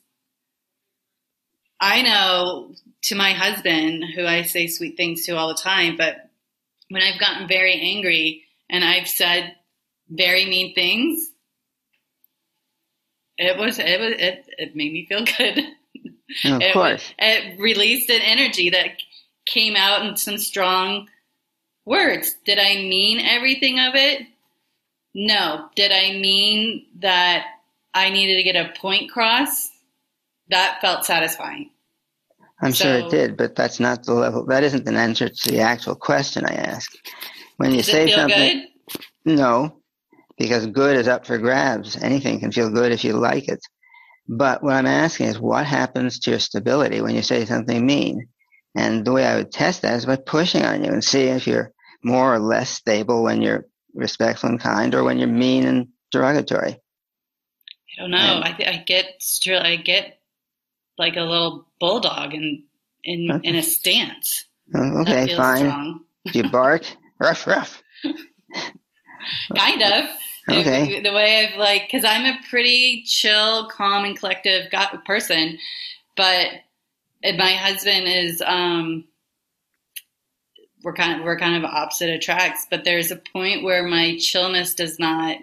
[1.79, 2.73] I know
[3.03, 6.29] to my husband, who I say sweet things to all the time, but
[6.89, 9.55] when I've gotten very angry and I've said
[10.09, 11.29] very mean things,
[13.37, 15.59] it was it was it, it made me feel good.
[16.45, 19.01] of it, course, it released an energy that
[19.45, 21.07] came out in some strong
[21.85, 22.35] words.
[22.45, 24.23] Did I mean everything of it?
[25.13, 25.69] No.
[25.75, 27.45] Did I mean that
[27.93, 29.69] I needed to get a point cross?
[30.49, 31.71] That felt satisfying.
[32.61, 34.45] I'm so, sure it did, but that's not the level.
[34.45, 36.97] That isn't an answer to the actual question I asked.
[37.57, 39.01] When you say something, good?
[39.25, 39.81] no,
[40.37, 41.95] because good is up for grabs.
[41.97, 43.59] Anything can feel good if you like it.
[44.27, 48.27] But what I'm asking is what happens to your stability when you say something mean?
[48.75, 51.47] And the way I would test that is by pushing on you and see if
[51.47, 51.71] you're
[52.03, 56.71] more or less stable when you're respectful and kind or when you're mean and derogatory.
[57.97, 58.17] I don't know.
[58.17, 60.19] And, I, I get I get
[60.97, 62.63] like a little bulldog in
[63.03, 63.47] in okay.
[63.47, 64.45] in a stance.
[64.73, 65.99] Oh, okay, fine.
[66.25, 66.83] Do you bark?
[67.19, 67.81] ruff, ruff.
[69.57, 70.09] kind of.
[70.49, 71.01] Okay.
[71.01, 74.71] The, the way I've like, because I'm a pretty chill, calm, and collective
[75.05, 75.57] person,
[76.15, 76.47] but
[77.23, 78.41] my husband is.
[78.45, 79.05] um
[80.85, 84.75] we're kind of we're kind of opposite attracts, but there's a point where my chillness
[84.75, 85.37] does not.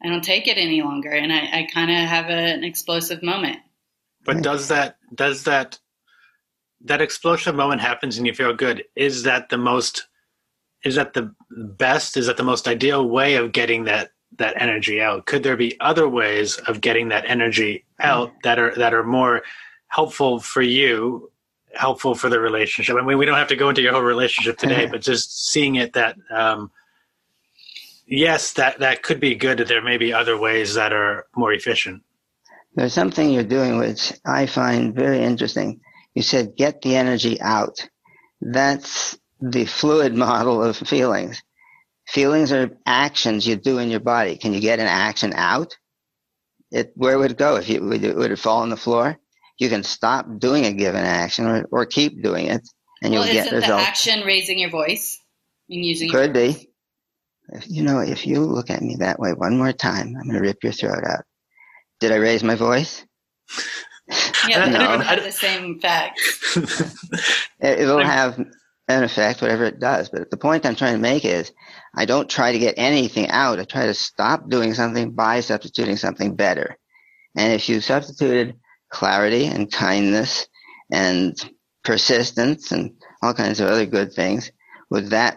[0.00, 3.22] I don't take it any longer, and I, I kind of have a, an explosive
[3.22, 3.58] moment.
[4.24, 5.78] But does that does that
[6.82, 8.84] that explosive moment happens and you feel good?
[8.94, 10.06] Is that the most
[10.84, 15.00] is that the best is that the most ideal way of getting that that energy
[15.00, 15.26] out?
[15.26, 19.42] Could there be other ways of getting that energy out that are that are more
[19.88, 21.30] helpful for you
[21.74, 22.96] helpful for the relationship?
[22.96, 25.76] I mean we don't have to go into your whole relationship today but just seeing
[25.76, 26.70] it that um,
[28.06, 32.02] yes that that could be good there may be other ways that are more efficient.
[32.74, 35.80] There's something you're doing which i find very interesting.
[36.14, 37.88] You said get the energy out.
[38.40, 41.42] That's the fluid model of feelings.
[42.06, 44.36] Feelings are actions you do in your body.
[44.36, 45.76] Can you get an action out?
[46.70, 49.18] It, where would it go if you would it, would it fall on the floor?
[49.58, 52.66] You can stop doing a given action or, or keep doing it,
[53.02, 53.66] and you'll well, get results.
[53.66, 55.18] the action raising your voice
[55.68, 56.70] and using could be.
[57.50, 60.34] If, you know, if you look at me that way one more time, I'm going
[60.34, 61.24] to rip your throat out.
[62.00, 63.04] Did I raise my voice?
[64.46, 64.78] Yeah, no.
[64.78, 66.20] I don't have the same fact.
[67.60, 68.38] it, will have
[68.88, 70.08] an effect, whatever it does.
[70.08, 71.52] But the point I'm trying to make is
[71.94, 73.60] I don't try to get anything out.
[73.60, 76.76] I try to stop doing something by substituting something better.
[77.36, 78.56] And if you substituted
[78.90, 80.48] clarity and kindness
[80.90, 81.36] and
[81.84, 84.50] persistence and all kinds of other good things,
[84.90, 85.36] would that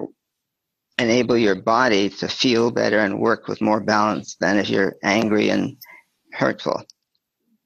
[0.98, 5.50] enable your body to feel better and work with more balance than if you're angry
[5.50, 5.78] and
[6.32, 6.84] hurtful?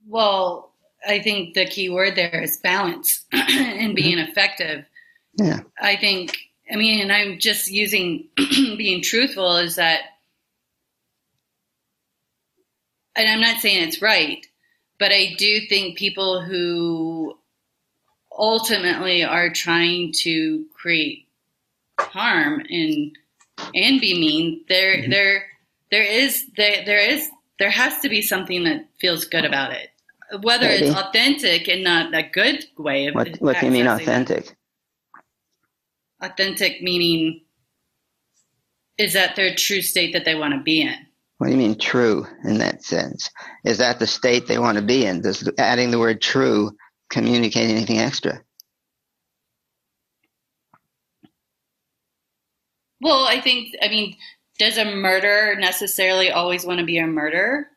[0.07, 0.73] Well,
[1.07, 4.31] I think the key word there is balance and being mm-hmm.
[4.31, 4.85] effective.
[5.37, 5.61] Yeah.
[5.81, 6.37] I think,
[6.71, 10.01] I mean, and I'm just using being truthful is that,
[13.15, 14.45] and I'm not saying it's right,
[14.99, 17.37] but I do think people who
[18.37, 21.25] ultimately are trying to create
[21.99, 23.17] harm and
[23.73, 25.11] and be mean, there mm-hmm.
[25.11, 25.45] there
[25.91, 27.29] there is there, there is
[27.59, 29.89] there has to be something that feels good about it.
[30.41, 30.87] Whether Maybe.
[30.87, 34.55] it's authentic and not a good way of what, what do you mean authentic?
[36.21, 37.41] Authentic meaning
[38.97, 40.95] is that their true state that they want to be in.
[41.37, 43.29] What do you mean true in that sense?
[43.65, 45.21] Is that the state they want to be in?
[45.21, 46.71] Does adding the word true
[47.09, 48.41] communicate anything extra?
[53.01, 54.15] Well, I think, I mean,
[54.57, 57.67] does a murderer necessarily always want to be a murderer?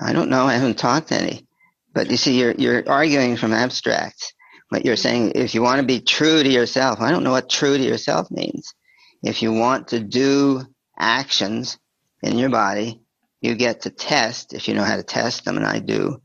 [0.00, 0.44] I don't know.
[0.44, 1.46] I haven't talked to any.
[1.92, 4.32] But you see, you're, you're arguing from abstracts.
[4.70, 7.48] But you're saying if you want to be true to yourself, I don't know what
[7.48, 8.74] true to yourself means.
[9.22, 10.62] If you want to do
[10.98, 11.78] actions
[12.22, 13.00] in your body,
[13.40, 16.20] you get to test, if you know how to test them, and I do,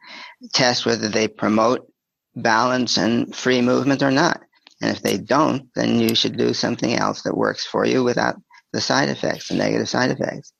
[0.53, 1.91] test whether they promote
[2.35, 4.41] balance and free movement or not.
[4.81, 8.35] And if they don't, then you should do something else that works for you without
[8.73, 10.51] the side effects, the negative side effects.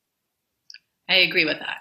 [1.10, 1.78] I agree with that.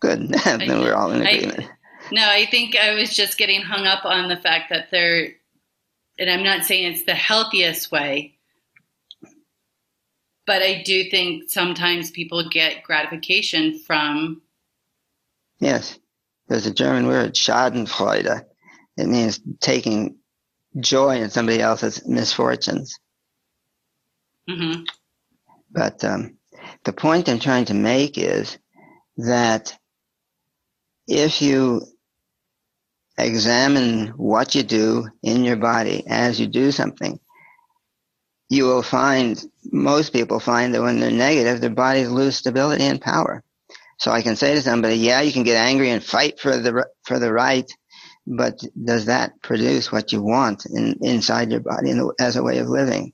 [0.00, 0.28] Good.
[0.44, 1.60] then we're all in agreement.
[1.60, 1.68] I,
[2.12, 5.30] no, I think I was just getting hung up on the fact that they're,
[6.18, 8.36] and I'm not saying it's the healthiest way,
[10.46, 14.42] but I do think sometimes people get gratification from.
[15.58, 15.98] Yes,
[16.48, 18.44] there's a German word, Schadenfreude.
[18.98, 20.18] It means taking
[20.78, 22.98] joy in somebody else's misfortunes.
[24.50, 24.82] Mm-hmm.
[25.70, 26.36] But um,
[26.84, 28.58] the point I'm trying to make is
[29.16, 29.78] that
[31.06, 31.82] if you
[33.18, 37.18] examine what you do in your body as you do something,
[38.48, 43.00] you will find most people find that when they're negative, their bodies lose stability and
[43.00, 43.42] power.
[43.98, 46.86] So I can say to somebody, yeah, you can get angry and fight for the
[47.04, 47.70] for the right,
[48.26, 52.58] but does that produce what you want in, inside your body the, as a way
[52.58, 53.12] of living?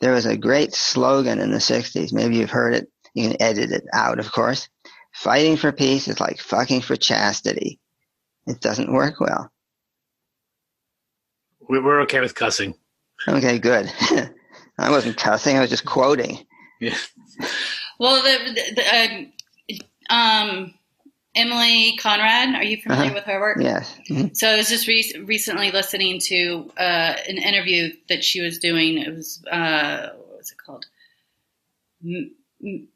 [0.00, 2.12] There was a great slogan in the 60s.
[2.12, 2.88] Maybe you've heard it.
[3.14, 4.68] You can edit it out, of course.
[5.12, 7.78] Fighting for peace is like fucking for chastity.
[8.46, 9.50] It doesn't work well.
[11.68, 12.74] We're okay with cussing.
[13.28, 13.90] Okay, good.
[14.78, 15.56] I wasn't cussing.
[15.56, 16.44] I was just quoting.
[16.80, 16.96] Yeah.
[17.98, 19.78] Well, the, the,
[20.10, 20.74] uh, um,
[21.34, 22.54] Emilie Conrad.
[22.54, 23.14] Are you familiar uh-huh.
[23.14, 23.58] with her work?
[23.60, 23.98] Yes.
[24.10, 24.34] Mm-hmm.
[24.34, 28.98] So I was just re- recently listening to uh, an interview that she was doing.
[28.98, 30.86] It was uh, what was it called?
[32.04, 32.32] M-
[32.62, 32.88] m-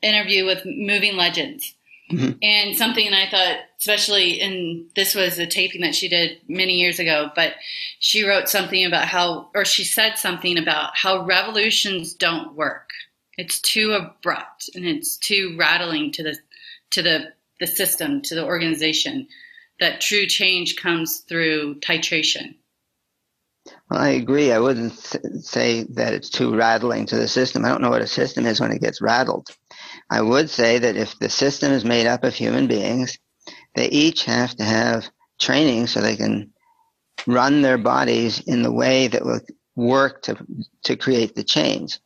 [0.00, 1.74] interview with Moving Legends.
[2.12, 2.38] Mm-hmm.
[2.42, 6.98] And something I thought, especially in this was a taping that she did many years
[6.98, 7.54] ago, but
[7.98, 12.90] she wrote something about how, or she said something about how revolutions don't work.
[13.38, 16.36] It's too abrupt and it's too rattling to the
[16.90, 19.28] to the the system, to the organization,
[19.80, 22.56] that true change comes through titration.
[23.88, 24.52] Well, I agree.
[24.52, 27.64] I wouldn't say that it's too rattling to the system.
[27.64, 29.48] I don't know what a system is when it gets rattled.
[30.12, 33.16] I would say that if the system is made up of human beings,
[33.74, 35.08] they each have to have
[35.40, 36.52] training so they can
[37.26, 39.40] run their bodies in the way that will
[39.74, 40.36] work to
[40.84, 41.98] to create the change.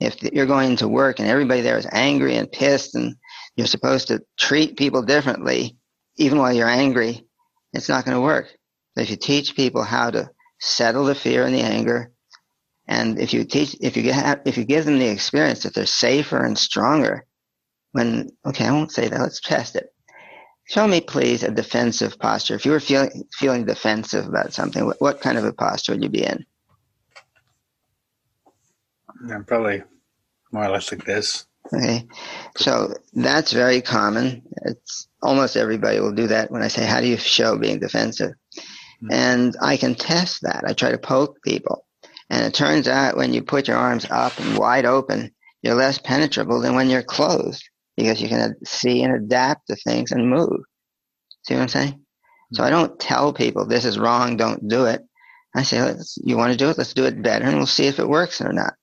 [0.00, 3.14] If you're going to work and everybody there is angry and pissed and
[3.54, 5.76] you're supposed to treat people differently,
[6.16, 7.24] even while you're angry.
[7.72, 8.48] It's not going to work.
[8.96, 12.10] If you teach people how to settle the fear and the anger,
[12.88, 15.86] and if you teach, if you get, if you give them the experience that they're
[15.86, 17.24] safer and stronger,
[17.92, 19.20] when okay, I won't say that.
[19.20, 19.92] Let's test it.
[20.64, 22.54] Show me, please, a defensive posture.
[22.54, 26.02] If you were feeling feeling defensive about something, what, what kind of a posture would
[26.02, 26.44] you be in?
[29.30, 29.82] I'm probably
[30.50, 31.46] more or less like this.
[31.72, 32.06] Okay.
[32.56, 34.42] So that's very common.
[34.62, 38.32] It's almost everybody will do that when I say, how do you show being defensive?
[38.32, 39.12] Mm-hmm.
[39.12, 40.64] And I can test that.
[40.66, 41.86] I try to poke people.
[42.30, 45.32] And it turns out when you put your arms up and wide open,
[45.62, 47.62] you're less penetrable than when you're closed
[48.02, 50.60] because you can see and adapt to things and move.
[51.44, 51.92] See what I'm saying?
[51.92, 52.56] Mm-hmm.
[52.56, 55.02] So I don't tell people this is wrong, don't do it.
[55.54, 56.78] I say, you want to do it?
[56.78, 58.74] Let's do it better and we'll see if it works or not.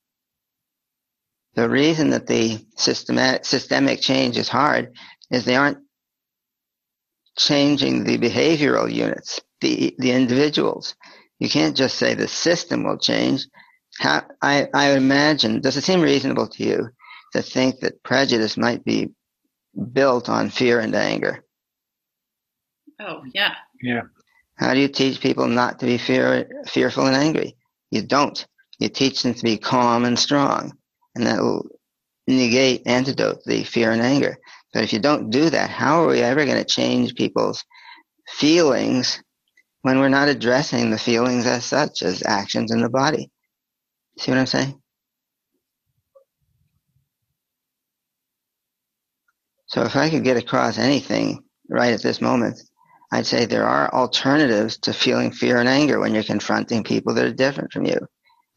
[1.55, 4.95] The reason that the systematic, systemic change is hard
[5.31, 5.79] is they aren't
[7.37, 10.95] changing the behavioral units, the, the individuals.
[11.39, 13.47] You can't just say the system will change.
[13.99, 16.89] How, I, I imagine, does it seem reasonable to you
[17.33, 19.09] to think that prejudice might be
[19.93, 21.43] built on fear and anger?
[22.99, 23.53] Oh, yeah.
[23.81, 24.01] Yeah.
[24.55, 27.55] How do you teach people not to be fear, fearful and angry?
[27.91, 28.45] You don't.
[28.79, 30.73] You teach them to be calm and strong,
[31.15, 31.65] and that will
[32.27, 34.37] negate, antidote the fear and anger.
[34.73, 37.63] But if you don't do that, how are we ever going to change people's
[38.27, 39.21] feelings
[39.81, 43.31] when we're not addressing the feelings as such as actions in the body?
[44.17, 44.79] See what I'm saying?
[49.69, 52.59] So if I could get across anything right at this moment,
[53.11, 57.25] I'd say there are alternatives to feeling fear and anger when you're confronting people that
[57.25, 57.99] are different from you.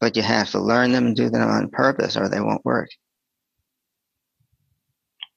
[0.01, 2.89] But you have to learn them and do them on purpose or they won't work.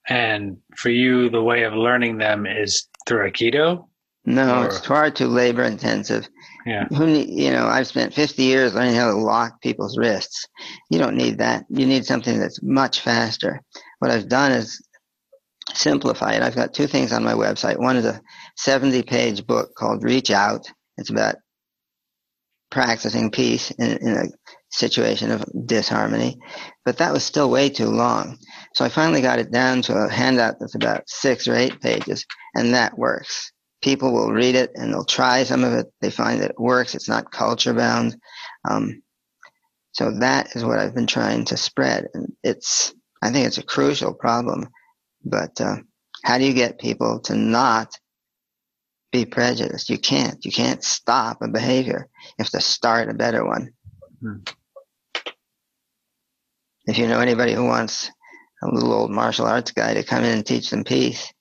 [0.08, 3.88] And for you, the way of learning them is through Aikido?
[4.26, 4.66] No, or?
[4.66, 6.28] it's far too labor intensive.
[6.66, 6.86] Yeah.
[6.90, 10.48] Who need, you know, I've spent 50 years learning how to lock people's wrists.
[10.90, 11.66] You don't need that.
[11.70, 13.62] You need something that's much faster.
[14.00, 14.85] What I've done is
[15.74, 16.44] simplify it.
[16.44, 17.80] I've got two things on my website.
[17.80, 18.22] One is a
[18.58, 20.68] 70 page book called Reach Out.
[20.98, 21.36] It's about
[22.72, 24.26] practicing peace in, in a
[24.70, 26.38] situation of disharmony,
[26.84, 28.38] but that was still way too long.
[28.74, 32.26] So I finally got it down to a handout that's about six or eight pages,
[32.54, 33.52] and that works.
[33.82, 35.88] People will read it and they'll try some of it.
[36.02, 36.96] They find that it works.
[36.96, 38.16] It's not culture bound.
[38.70, 39.02] Um,
[39.92, 43.64] so that is what I've been trying to spread, and it's I think it's a
[43.64, 44.68] crucial problem
[45.26, 45.78] but uh,
[46.24, 47.98] how do you get people to not
[49.12, 49.90] be prejudiced?
[49.90, 50.44] You can't.
[50.46, 52.08] You can't stop a behavior.
[52.24, 53.72] You have to start a better one.
[54.24, 54.54] Mm-hmm.
[56.88, 58.12] If you know anybody who wants
[58.64, 61.32] a little old martial arts guy to come in and teach them peace.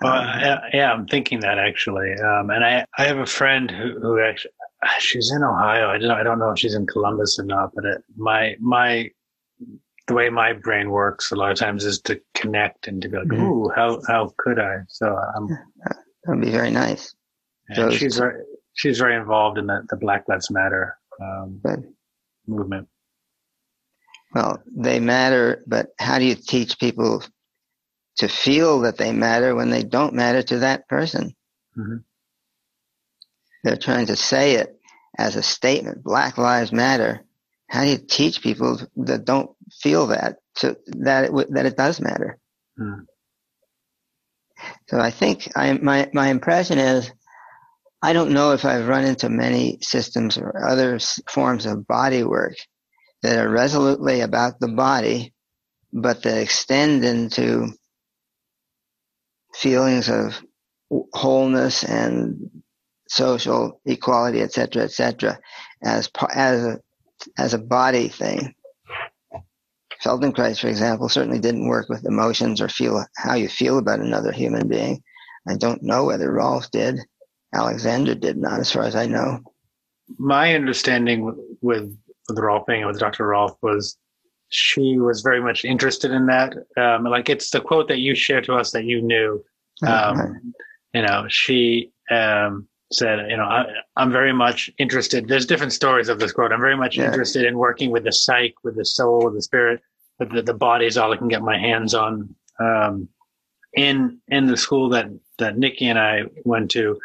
[0.00, 2.12] Well, um, yeah, I'm thinking that actually.
[2.14, 4.52] Um, and I, I have a friend who, who actually,
[4.98, 5.88] she's in Ohio.
[5.88, 9.10] I don't, I don't know if she's in Columbus or not, but it, my, my
[10.06, 13.24] the way my brain works a lot of times is to connect and to go,
[13.24, 13.42] mm-hmm.
[13.42, 14.78] ooh, how how could I?
[14.88, 15.48] So um,
[16.24, 17.14] that'd be very nice.
[17.92, 18.42] She's very
[18.74, 21.62] she's very involved in the, the Black Lives Matter um,
[22.46, 22.88] movement.
[24.34, 27.22] Well, they matter, but how do you teach people
[28.18, 31.34] to feel that they matter when they don't matter to that person?
[31.78, 31.98] Mm-hmm.
[33.62, 34.76] They're trying to say it
[35.16, 36.02] as a statement.
[36.02, 37.24] Black Lives Matter
[37.68, 39.50] how do you teach people that don't
[39.84, 42.38] feel that to that it, that it does matter?
[42.78, 43.00] Hmm.
[44.88, 47.12] So I think I, my my impression is
[48.02, 52.56] I don't know if I've run into many systems or other forms of body work
[53.22, 55.32] that are resolutely about the body,
[55.92, 57.68] but that extend into
[59.54, 60.40] feelings of
[61.12, 62.50] wholeness and
[63.08, 65.38] social equality, et cetera, et cetera,
[65.82, 66.80] as as a,
[67.38, 68.54] as a body thing.
[70.04, 74.32] Feldenkrais, for example, certainly didn't work with emotions or feel how you feel about another
[74.32, 75.02] human being.
[75.48, 76.98] I don't know whether Rolf did.
[77.54, 79.40] Alexander did not, as far as I know.
[80.18, 81.24] My understanding
[81.62, 81.96] with
[82.28, 83.26] with Rolf being with Dr.
[83.28, 83.96] Rolf was
[84.48, 86.54] she was very much interested in that.
[86.76, 89.42] Um, like it's the quote that you shared to us that you knew.
[89.86, 90.52] Um,
[90.94, 95.26] You know, she um, said, you know, I, am very much interested.
[95.26, 96.52] There's different stories of this quote.
[96.52, 97.06] I'm very much yeah.
[97.06, 99.80] interested in working with the psyche, with the soul, with the spirit,
[100.18, 102.34] the, the body is all I can get my hands on.
[102.60, 103.08] Um,
[103.74, 105.06] in in the school that
[105.38, 106.98] that Nikki and I went to,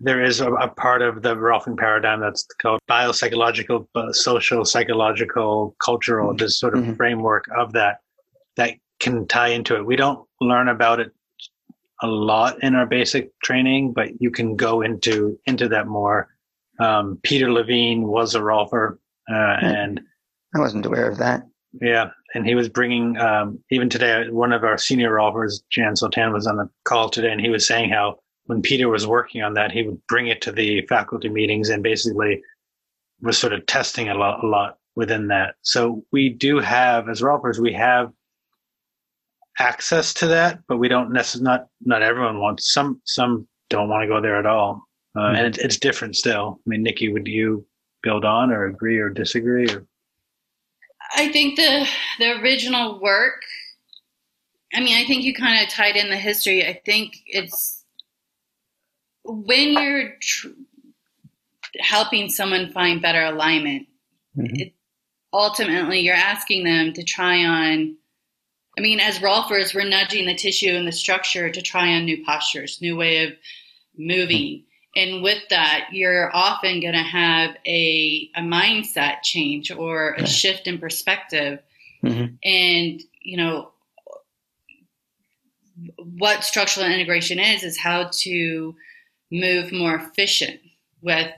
[0.00, 5.76] there is a, a part of the Rolfing paradigm that's called biopsychological, uh, social, psychological,
[5.84, 6.38] cultural, mm-hmm.
[6.38, 6.94] this sort of mm-hmm.
[6.94, 8.00] framework of that
[8.56, 9.86] that can tie into it.
[9.86, 11.12] We don't learn about it
[12.02, 16.28] a lot in our basic training, but you can go into into that more.
[16.78, 18.98] Um, Peter Levine was a rolfer,
[19.30, 19.64] uh, hmm.
[19.64, 20.00] and
[20.54, 21.46] I wasn't aware of that.
[21.80, 24.28] Yeah, and he was bringing um, even today.
[24.28, 27.66] One of our senior rolfers, Jan Sultan, was on the call today, and he was
[27.66, 31.28] saying how when Peter was working on that, he would bring it to the faculty
[31.28, 32.40] meetings and basically
[33.20, 35.56] was sort of testing a lot, a lot within that.
[35.62, 38.12] So we do have, as rolfers, we have
[39.58, 42.72] access to that, but we don't necessarily not not everyone wants.
[42.72, 44.82] Some some don't want to go there at all,
[45.16, 45.36] uh, mm-hmm.
[45.36, 46.60] and it, it's different still.
[46.66, 47.66] I mean, Nikki, would you
[48.02, 49.68] build on or agree or disagree?
[49.70, 49.86] Or?
[51.14, 51.86] I think the
[52.18, 53.42] the original work.
[54.74, 56.66] I mean, I think you kind of tied in the history.
[56.66, 57.84] I think it's
[59.24, 60.48] when you're tr-
[61.78, 63.86] helping someone find better alignment.
[64.36, 64.56] Mm-hmm.
[64.56, 64.74] It,
[65.32, 67.96] ultimately, you're asking them to try on
[68.78, 72.24] I mean, as rolfers, we're nudging the tissue and the structure to try on new
[72.24, 73.32] postures, new way of
[73.96, 74.64] moving.
[74.96, 80.66] And with that, you're often going to have a, a mindset change or a shift
[80.66, 81.60] in perspective.
[82.02, 82.34] Mm-hmm.
[82.42, 83.70] And, you know,
[85.96, 88.74] what structural integration is, is how to
[89.30, 90.60] move more efficient
[91.02, 91.30] with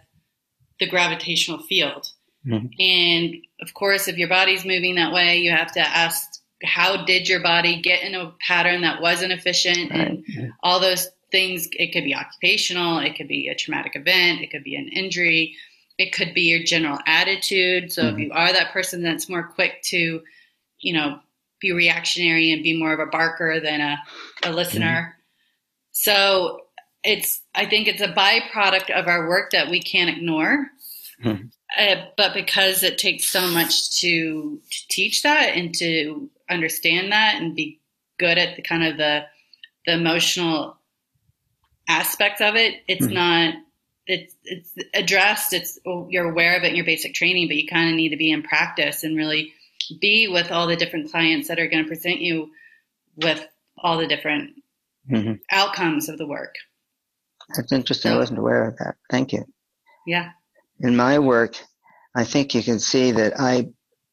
[0.78, 2.06] the gravitational field.
[2.46, 2.66] Mm-hmm.
[2.78, 7.28] And of course, if your body's moving that way, you have to ask, how did
[7.28, 9.90] your body get in a pattern that wasn't efficient?
[9.90, 10.08] Right.
[10.08, 11.68] And all those things.
[11.72, 15.56] It could be occupational, it could be a traumatic event, it could be an injury,
[15.98, 17.92] it could be your general attitude.
[17.92, 18.18] So mm-hmm.
[18.18, 20.22] if you are that person that's more quick to,
[20.80, 21.20] you know,
[21.60, 23.98] be reactionary and be more of a barker than a,
[24.44, 24.86] a listener.
[24.86, 25.20] Mm-hmm.
[25.92, 26.60] So
[27.02, 30.68] it's I think it's a byproduct of our work that we can't ignore.
[31.24, 31.46] Mm-hmm.
[31.76, 37.42] Uh, but because it takes so much to, to teach that and to understand that
[37.42, 37.80] and be
[38.18, 39.24] good at the kind of the
[39.86, 40.77] the emotional
[41.88, 42.82] aspects of it.
[42.86, 43.14] It's mm-hmm.
[43.14, 43.54] not
[44.06, 45.52] it's it's addressed.
[45.52, 48.16] It's you're aware of it in your basic training, but you kind of need to
[48.16, 49.52] be in practice and really
[50.00, 52.50] be with all the different clients that are going to present you
[53.16, 53.46] with
[53.76, 54.50] all the different
[55.10, 55.34] mm-hmm.
[55.50, 56.54] outcomes of the work.
[57.56, 58.12] That's interesting.
[58.12, 58.96] I wasn't aware of that.
[59.10, 59.44] Thank you.
[60.06, 60.30] Yeah.
[60.80, 61.56] In my work,
[62.14, 63.68] I think you can see that I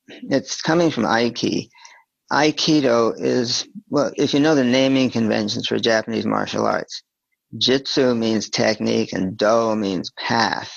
[0.08, 1.70] it's coming from Aiki.
[2.32, 7.04] Aikido is well, if you know the naming conventions for Japanese martial arts,
[7.57, 10.72] Jitsu means technique and Do means path.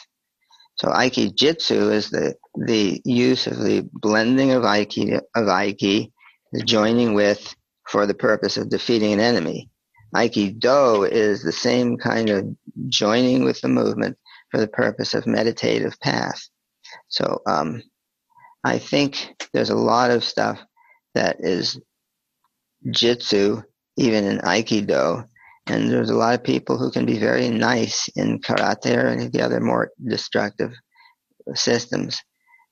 [0.76, 6.12] So Aiki Jitsu is the, the use of the blending of Aiki, of Aiki,
[6.52, 7.54] the joining with
[7.88, 9.70] for the purpose of defeating an enemy.
[10.14, 12.46] Aiki do is the same kind of
[12.88, 14.16] joining with the movement
[14.50, 16.40] for the purpose of meditative path.
[17.08, 17.82] So um,
[18.64, 20.60] I think there's a lot of stuff
[21.14, 21.78] that is
[22.90, 23.62] jitsu,
[23.96, 25.27] even in Aikido,
[25.70, 29.26] and there's a lot of people who can be very nice in karate or any
[29.26, 30.72] of the other more destructive
[31.54, 32.20] systems.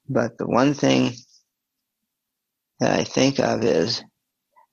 [0.08, 1.12] But the one thing
[2.80, 4.02] that I think of is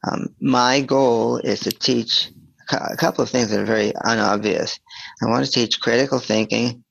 [0.08, 2.30] um, my goal is to teach
[2.72, 4.80] a couple of things that are very unobvious.
[5.22, 6.84] I want to teach critical thinking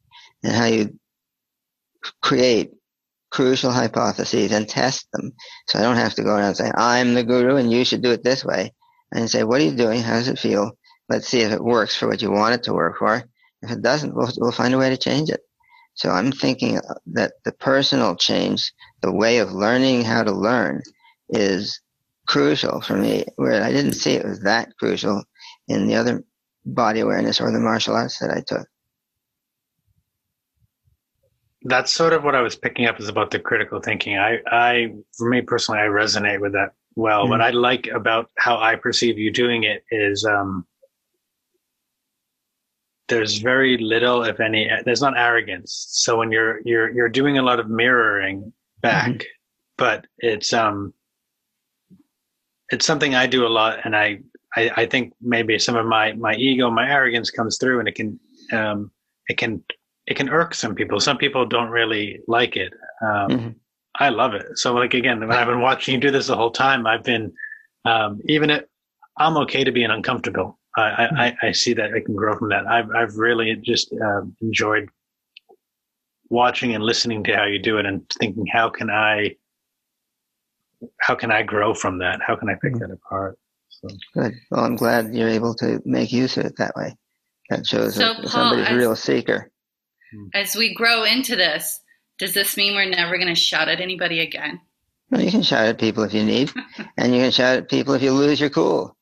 [0.43, 0.99] and how you
[2.23, 2.73] create
[3.31, 5.33] crucial hypotheses and test them.
[5.69, 8.03] So I don't have to go around and say, I'm the guru and you should
[8.03, 8.73] do it this way.
[9.15, 10.01] And say, what are you doing?
[10.01, 10.73] How does it feel?
[11.13, 13.23] Let's see if it works for what you want it to work for.
[13.61, 15.41] If it doesn't, we'll, we'll find a way to change it.
[15.93, 18.73] So I'm thinking that the personal change,
[19.03, 20.81] the way of learning how to learn
[21.29, 21.83] is
[22.27, 25.23] crucial for me, where I didn't see it was that crucial
[25.69, 26.25] in the other
[26.65, 28.67] body awareness or the martial arts that I took.
[31.65, 34.17] That's sort of what I was picking up is about the critical thinking.
[34.17, 37.25] I, I, for me personally, I resonate with that well.
[37.25, 37.31] Mm-hmm.
[37.33, 40.67] What I like about how I perceive you doing it is, um,
[43.13, 45.87] there's very little, if any, there's not arrogance.
[45.91, 49.27] So when you're you're you're doing a lot of mirroring back, mm-hmm.
[49.77, 50.95] but it's um
[52.71, 54.21] it's something I do a lot, and I,
[54.57, 57.95] I I think maybe some of my my ego, my arrogance comes through, and it
[57.95, 58.19] can
[58.53, 58.91] um
[59.29, 59.63] it can
[60.07, 60.99] it can irk some people.
[61.01, 62.73] Some people don't really like it.
[63.03, 63.49] Um, mm-hmm.
[64.01, 64.59] I love it.
[64.59, 67.33] So like again, when I've been watching you do this the whole time, I've been
[67.85, 68.69] um, even it.
[69.19, 70.59] I'm okay to being uncomfortable.
[70.77, 72.66] I, I, I, see that I can grow from that.
[72.66, 74.89] I've, I've really just uh, enjoyed
[76.31, 79.36] watching and listening to how you do it and thinking, how can I,
[81.01, 82.20] how can I grow from that?
[82.27, 82.78] How can I pick mm-hmm.
[82.78, 83.39] that apart?
[83.69, 83.89] So.
[84.15, 84.35] Good.
[84.51, 86.97] Well, I'm glad you're able to make use of it that way.
[87.51, 89.51] That shows so, that somebody's a real seeker.
[90.12, 90.28] Hmm.
[90.35, 91.81] As we grow into this,
[92.19, 94.61] does this mean we're never going to shout at anybody again?
[95.11, 96.51] Well, you can shout at people if you need,
[96.97, 98.97] and you can shout at people if you lose your cool.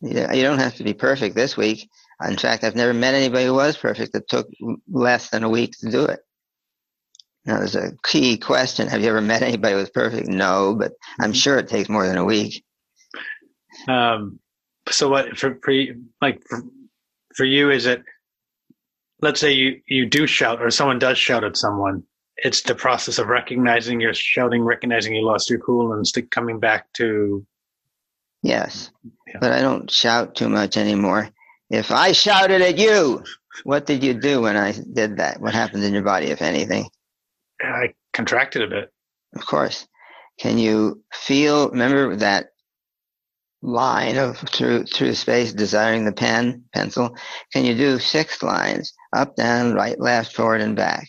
[0.00, 1.88] Yeah, you don't have to be perfect this week.
[2.26, 4.48] In fact, I've never met anybody who was perfect that took
[4.88, 6.20] less than a week to do it.
[7.44, 8.88] Now, there's a key question.
[8.88, 10.26] Have you ever met anybody who was perfect?
[10.26, 11.34] No, but I'm mm-hmm.
[11.34, 12.64] sure it takes more than a week.
[13.88, 14.40] Um,
[14.88, 16.62] so what for, for you, like for,
[17.36, 18.02] for you, is it,
[19.20, 22.02] let's say you, you do shout or someone does shout at someone.
[22.38, 26.58] It's the process of recognizing you're shouting, recognizing you lost your cool and stick coming
[26.58, 27.46] back to
[28.46, 28.92] Yes,
[29.26, 29.38] yeah.
[29.40, 31.30] but I don't shout too much anymore.
[31.68, 33.24] If I shouted at you,
[33.64, 35.40] what did you do when I did that?
[35.40, 36.88] What happened in your body, if anything?
[37.60, 38.92] I contracted a bit.
[39.34, 39.88] Of course.
[40.38, 41.70] Can you feel?
[41.70, 42.50] Remember that
[43.62, 47.16] line of through through space, desiring the pen pencil.
[47.52, 51.08] Can you do six lines up, down, right, left, forward, and back?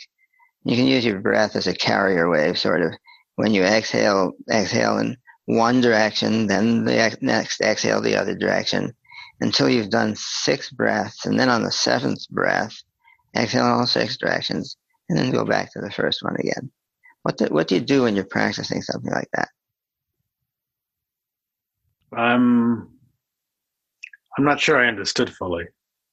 [0.63, 2.93] You can use your breath as a carrier wave, sort of.
[3.35, 8.93] When you exhale, exhale and one direction, then the next exhale the other direction
[9.39, 11.25] until you've done six breaths.
[11.25, 12.75] And then on the seventh breath,
[13.35, 14.77] exhale in all six directions,
[15.09, 16.69] and then go back to the first one again.
[17.23, 19.49] What do, what do you do when you're practicing something like that?
[22.15, 22.89] Um,
[24.37, 25.65] I'm not sure I understood fully.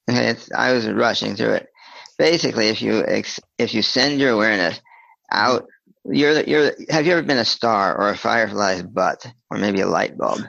[0.09, 1.67] Okay, I was rushing through it.
[2.17, 4.79] Basically, if you ex, if you send your awareness
[5.31, 5.65] out,
[6.09, 6.71] you're you're.
[6.89, 10.41] Have you ever been a star or a firefly's butt or maybe a light bulb?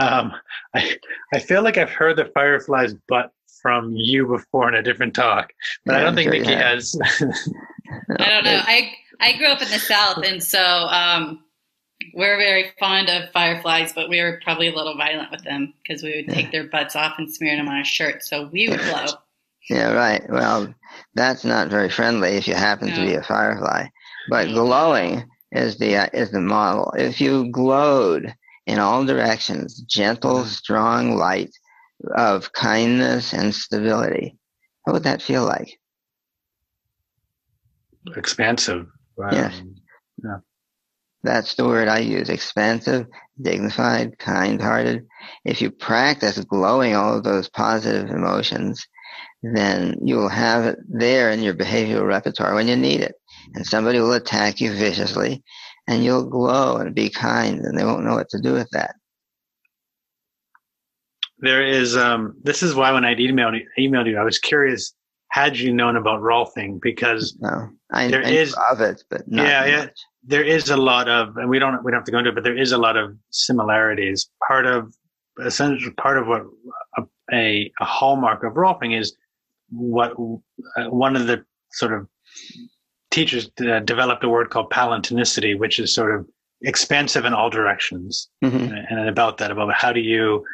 [0.00, 0.32] Um,
[0.74, 0.96] I
[1.34, 3.30] I feel like I've heard the firefly's butt
[3.60, 5.52] from you before in a different talk,
[5.84, 6.96] but yeah, I don't I'm think sure Nikki has.
[8.18, 8.60] I don't know.
[8.64, 11.44] I I grew up in the South, and so um,
[12.14, 16.02] we're very fond of fireflies, but we were probably a little violent with them because
[16.02, 18.80] we would take their butts off and smear them on our shirts, so we would
[18.80, 19.06] glow.
[19.70, 20.28] Yeah, right.
[20.28, 20.74] Well,
[21.14, 22.96] that's not very friendly if you happen no.
[22.96, 23.86] to be a firefly.
[24.28, 26.92] But glowing is the uh, is the model.
[26.96, 28.34] If you glowed
[28.66, 31.50] in all directions, gentle, strong light
[32.16, 34.38] of kindness and stability,
[34.84, 35.78] what would that feel like?
[38.16, 38.86] Expansive.
[39.30, 39.62] Yes.
[40.22, 40.38] Yeah.
[41.24, 43.06] That's the word I use expansive,
[43.40, 45.06] dignified, kind hearted.
[45.44, 48.84] If you practice glowing all of those positive emotions,
[49.42, 53.14] then you will have it there in your behavioral repertoire when you need it.
[53.54, 55.42] And somebody will attack you viciously,
[55.86, 58.94] and you'll glow and be kind, and they won't know what to do with that.
[61.38, 64.94] There is, um, this is why when I emailed, emailed you, I was curious
[65.32, 69.64] had you known about Rolfing because no, I, there I is, of it, but yeah,
[69.64, 69.86] yeah,
[70.22, 72.34] there is a lot of, and we don't we don't have to go into it,
[72.34, 74.28] but there is a lot of similarities.
[74.46, 74.94] Part of
[75.42, 76.42] essentially part of what
[76.98, 77.02] a,
[77.32, 79.16] a, a hallmark of Rolfing is
[79.70, 82.06] what uh, one of the sort of
[83.12, 86.26] teachers uh, developed a word called palintonicity, which is sort of
[86.62, 88.74] expansive in all directions, mm-hmm.
[88.90, 90.44] and about that about how do you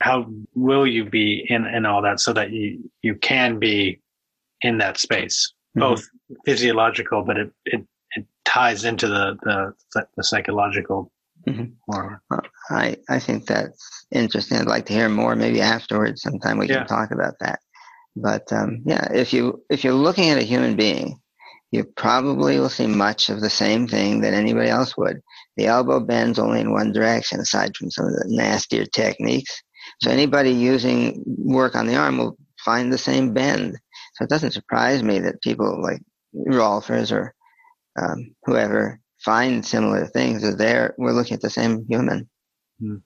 [0.00, 4.00] how will you be in in all that so that you you can be
[4.62, 5.80] in that space, mm-hmm.
[5.80, 6.08] both
[6.46, 7.84] physiological, but it, it,
[8.16, 11.12] it ties into the, the, the psychological
[11.46, 11.64] mm-hmm.
[11.86, 12.18] Well,
[12.70, 14.58] I, I think that's interesting.
[14.58, 16.22] I'd like to hear more maybe afterwards.
[16.22, 16.78] Sometime we yeah.
[16.78, 17.60] can talk about that.
[18.16, 21.20] But, um, yeah, if you, if you're looking at a human being,
[21.70, 25.20] you probably will see much of the same thing that anybody else would.
[25.56, 29.62] The elbow bends only in one direction, aside from some of the nastier techniques.
[30.00, 33.76] So anybody using work on the arm will find the same bend.
[34.14, 36.00] So it doesn't surprise me that people like
[36.34, 37.34] Rolfers or
[38.00, 40.56] um, whoever find similar things.
[40.56, 40.94] There?
[40.98, 42.28] We're looking at the same human.
[42.80, 42.96] Hmm.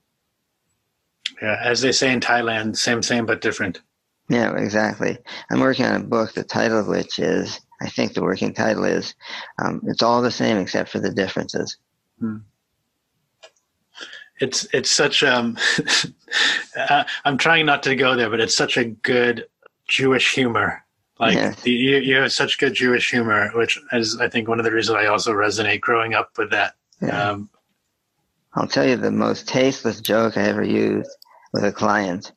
[1.41, 3.81] Yeah, as they say in Thailand, same, same but different.
[4.29, 5.19] Yeah, exactly.
[5.51, 8.85] I'm working on a book, the title of which is, I think the working title
[8.85, 9.15] is,
[9.63, 11.77] um, "It's all the same except for the differences."
[12.19, 12.39] Hmm.
[14.41, 15.57] It's it's such um,
[16.77, 19.47] uh, I'm trying not to go there, but it's such a good
[19.89, 20.85] Jewish humor
[21.19, 21.55] like yeah.
[21.65, 24.97] you, you have such good Jewish humor, which is I think one of the reasons
[24.97, 26.75] I also resonate growing up with that.
[27.01, 27.31] Yeah.
[27.31, 27.51] Um,
[28.55, 31.11] I'll tell you the most tasteless joke I ever used
[31.53, 32.33] with a client.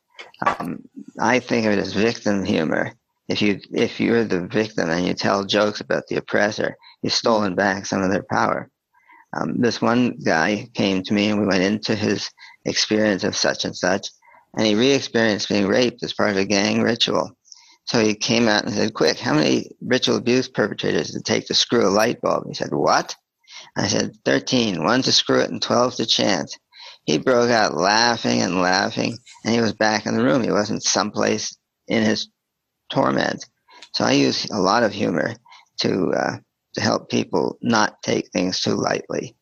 [0.46, 0.82] Um,
[1.20, 2.92] I think of it as victim humor.
[3.28, 7.54] If you if you're the victim and you tell jokes about the oppressor, you've stolen
[7.54, 8.70] back some of their power.
[9.34, 12.30] Um, this one guy came to me and we went into his
[12.66, 14.08] experience of such and such,
[14.56, 17.30] and he re-experienced being raped as part of a gang ritual.
[17.84, 21.46] So he came out and said, Quick, how many ritual abuse perpetrators did it take
[21.46, 22.44] to screw a light bulb?
[22.46, 23.16] He said, What?
[23.76, 26.56] I said, 13, one to screw it and 12 to chance.
[27.04, 30.42] He broke out laughing and laughing, and he was back in the room.
[30.42, 31.56] He wasn't someplace
[31.88, 32.28] in his
[32.92, 33.44] torment.
[33.94, 35.34] So I use a lot of humor
[35.80, 36.36] to, uh,
[36.74, 39.36] to help people not take things too lightly.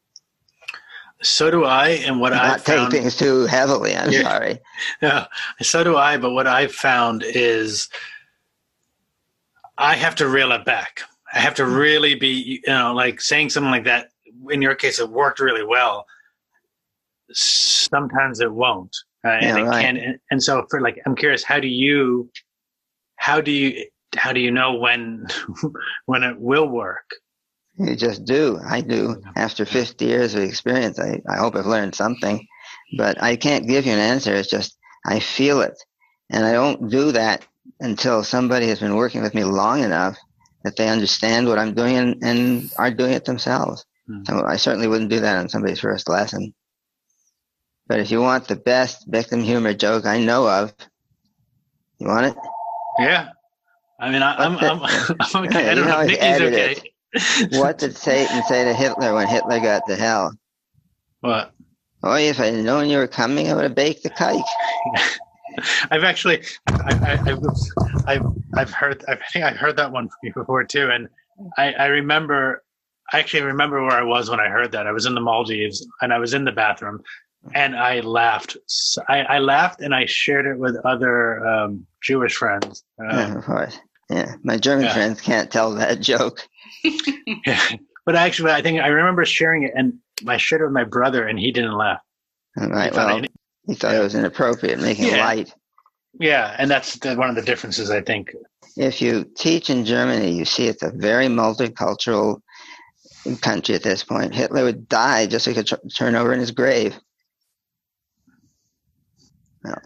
[1.23, 3.95] So do I, and what I not take things too heavily.
[3.95, 4.59] I'm yeah, sorry.
[5.03, 5.27] Yeah,
[5.61, 6.17] so do I.
[6.17, 7.89] But what I've found is
[9.77, 11.03] I have to reel it back.
[11.33, 14.09] I have to really be, you know, like saying something like that.
[14.51, 16.07] In your case, it worked really well.
[17.33, 19.85] Sometimes it won't, uh, yeah, and it right.
[19.85, 19.97] can.
[19.97, 22.31] And, and so, for like, I'm curious, how do you,
[23.21, 23.85] how do you,
[24.17, 25.27] how do you know when,
[26.07, 27.05] when it will work?
[27.77, 28.59] You just do.
[28.67, 29.23] I do.
[29.37, 32.47] After 50 years of experience, I, I hope I've learned something,
[32.97, 34.35] but I can't give you an answer.
[34.35, 34.77] It's just
[35.07, 35.79] I feel it,
[36.31, 37.47] and I don't do that
[37.79, 40.17] until somebody has been working with me long enough
[40.65, 43.85] that they understand what I'm doing and, and are doing it themselves.
[44.09, 44.27] Mm.
[44.27, 46.55] So I certainly wouldn't do that on somebody's first lesson.
[47.87, 50.75] But if you want the best victim humor joke I know of,
[51.99, 52.37] you want it?
[53.01, 53.31] Yeah.
[53.99, 55.71] I mean, I, am I'm, I'm, I'm, okay.
[55.71, 56.03] I don't know.
[56.03, 56.77] Nikki's okay.
[57.59, 60.33] what did Satan say to Hitler when Hitler got to hell?
[61.21, 61.53] What?
[62.03, 64.43] Oh, if I'd known you were coming, I would have baked the cake.
[65.91, 67.45] I've actually, I, have
[68.07, 71.09] I've, I've heard, I think I've heard that one from you before too, and
[71.59, 72.63] I, I remember,
[73.13, 74.87] I actually remember where I was when I heard that.
[74.87, 77.03] I was in the Maldives and I was in the bathroom,
[77.55, 78.57] and I laughed.
[79.09, 82.85] I, I laughed and I shared it with other um, Jewish friends.
[83.01, 83.79] Um, yeah, of course.
[84.11, 84.93] Yeah, my German yeah.
[84.93, 86.47] friends can't tell that joke.
[87.47, 87.77] yeah.
[88.05, 89.95] But actually, I think I remember sharing it, and
[90.27, 92.01] I shared it with my brother, and he didn't laugh.
[92.61, 92.93] All right.
[92.93, 93.23] Well,
[93.67, 95.25] he thought it was inappropriate, making yeah.
[95.25, 95.55] light.
[96.19, 98.35] Yeah, and that's the, one of the differences, I think.
[98.77, 102.41] If you teach in Germany, you see it's a very multicultural
[103.41, 104.35] country at this point.
[104.35, 106.99] Hitler would die just so he could tr- turn over in his grave.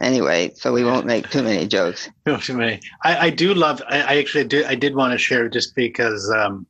[0.01, 2.09] Anyway, so we won't make too many jokes.
[2.41, 2.81] Too many.
[3.03, 3.83] I, I do love.
[3.89, 4.65] I, I, actually do.
[4.67, 6.67] I did want to share just because um,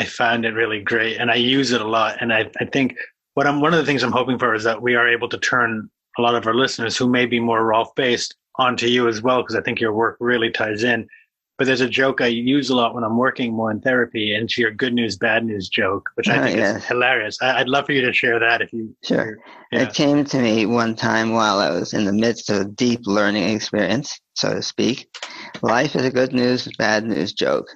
[0.00, 2.16] I found it really great, and I use it a lot.
[2.20, 2.96] And I, I think
[3.34, 5.38] what I'm one of the things I'm hoping for is that we are able to
[5.38, 9.22] turn a lot of our listeners who may be more Rolf based onto you as
[9.22, 11.06] well, because I think your work really ties in.
[11.58, 14.44] But there's a joke I use a lot when I'm working more in therapy, and
[14.44, 16.76] it's your good news, bad news joke, which I think yes.
[16.76, 17.42] is hilarious.
[17.42, 18.94] I, would love for you to share that if you.
[19.02, 19.38] Sure.
[19.72, 19.82] Yeah.
[19.82, 23.00] It came to me one time while I was in the midst of a deep
[23.06, 25.08] learning experience, so to speak.
[25.60, 27.66] Life is a good news, bad news joke.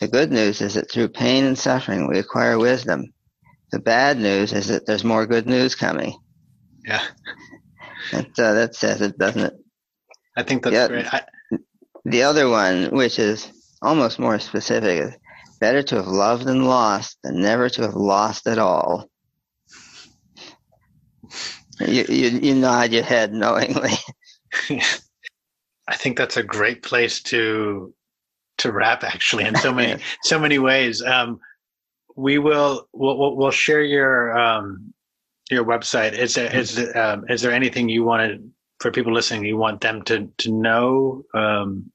[0.00, 3.12] The good news is that through pain and suffering, we acquire wisdom.
[3.72, 6.16] The bad news is that there's more good news coming.
[6.84, 7.02] Yeah.
[8.12, 9.54] That, uh, that says it, doesn't it?
[10.36, 11.12] I think that's yeah, great.
[11.12, 11.24] I,
[12.06, 13.50] the other one, which is
[13.82, 15.16] almost more specific, is
[15.58, 19.10] better to have loved and lost than never to have lost at all.
[21.80, 23.90] You, you, you nod your head knowingly.
[25.88, 27.92] I think that's a great place to
[28.58, 31.02] to wrap actually in so many so many ways.
[31.02, 31.40] Um,
[32.16, 34.94] we will we'll, we'll share your um,
[35.50, 36.12] your website.
[36.12, 38.48] Is there is um, is there anything you wanted
[38.80, 39.44] for people listening?
[39.44, 41.92] You want them to to know um,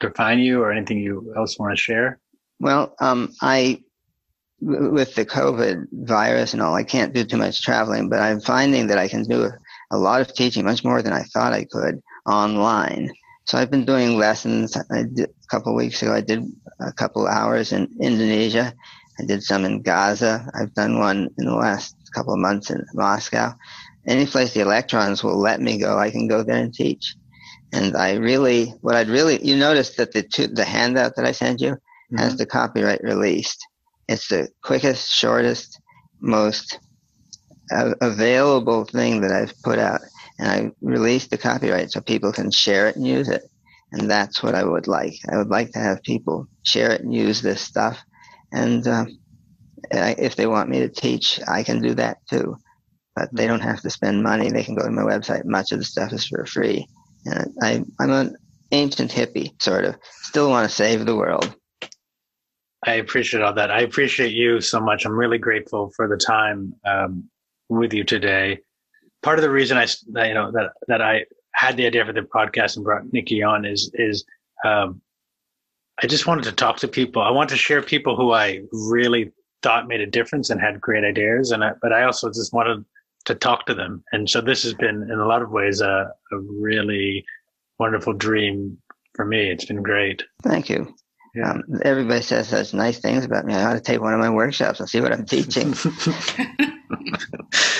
[0.00, 2.18] to find you, or anything you else want to share?
[2.60, 3.82] Well, um, I
[4.60, 8.88] with the COVID virus and all, I can't do too much traveling, but I'm finding
[8.88, 9.50] that I can do
[9.90, 13.10] a, lot of teaching, much more than I thought I could, online.
[13.46, 14.76] So I've been doing lessons.
[14.90, 16.42] I did, a couple weeks ago, I did
[16.80, 18.74] a couple hours in Indonesia.
[19.20, 20.46] I did some in Gaza.
[20.54, 23.54] I've done one in the last couple of months in Moscow.
[24.06, 27.14] Any place the electrons will let me go, I can go there and teach.
[27.72, 31.32] And I really, what I'd really, you notice that the two, the handout that I
[31.32, 32.16] sent you mm-hmm.
[32.16, 33.66] has the copyright released.
[34.08, 35.80] It's the quickest, shortest,
[36.20, 36.78] most
[37.70, 40.00] uh, available thing that I've put out
[40.38, 43.42] and I released the copyright so people can share it and use it.
[43.92, 45.14] And that's what I would like.
[45.30, 47.98] I would like to have people share it and use this stuff.
[48.52, 49.06] And uh,
[49.90, 52.56] if they want me to teach, I can do that too.
[53.16, 54.50] But they don't have to spend money.
[54.50, 55.44] They can go to my website.
[55.44, 56.86] Much of the stuff is for free.
[57.62, 58.36] I, I'm an
[58.72, 59.96] ancient hippie, sort of.
[60.22, 61.54] Still want to save the world.
[62.86, 63.70] I appreciate all that.
[63.70, 65.04] I appreciate you so much.
[65.04, 67.28] I'm really grateful for the time um,
[67.68, 68.60] with you today
[69.22, 69.86] part of the reason I,
[70.26, 73.64] you know, that, that I had the idea for the podcast and brought Nikki on
[73.64, 74.24] is, is,
[74.64, 75.00] um,
[76.02, 77.22] I just wanted to talk to people.
[77.22, 79.32] I want to share people who I really
[79.62, 81.50] thought made a difference and had great ideas.
[81.50, 82.84] And I, but I also just wanted
[83.24, 84.02] to talk to them.
[84.12, 87.24] And so this has been in a lot of ways, a, a really
[87.78, 88.78] wonderful dream
[89.14, 89.50] for me.
[89.50, 90.22] It's been great.
[90.42, 90.94] Thank you.
[91.34, 91.50] Yeah.
[91.52, 93.54] Um, everybody says such nice things about me.
[93.54, 95.74] I ought to take one of my workshops and see what I'm teaching.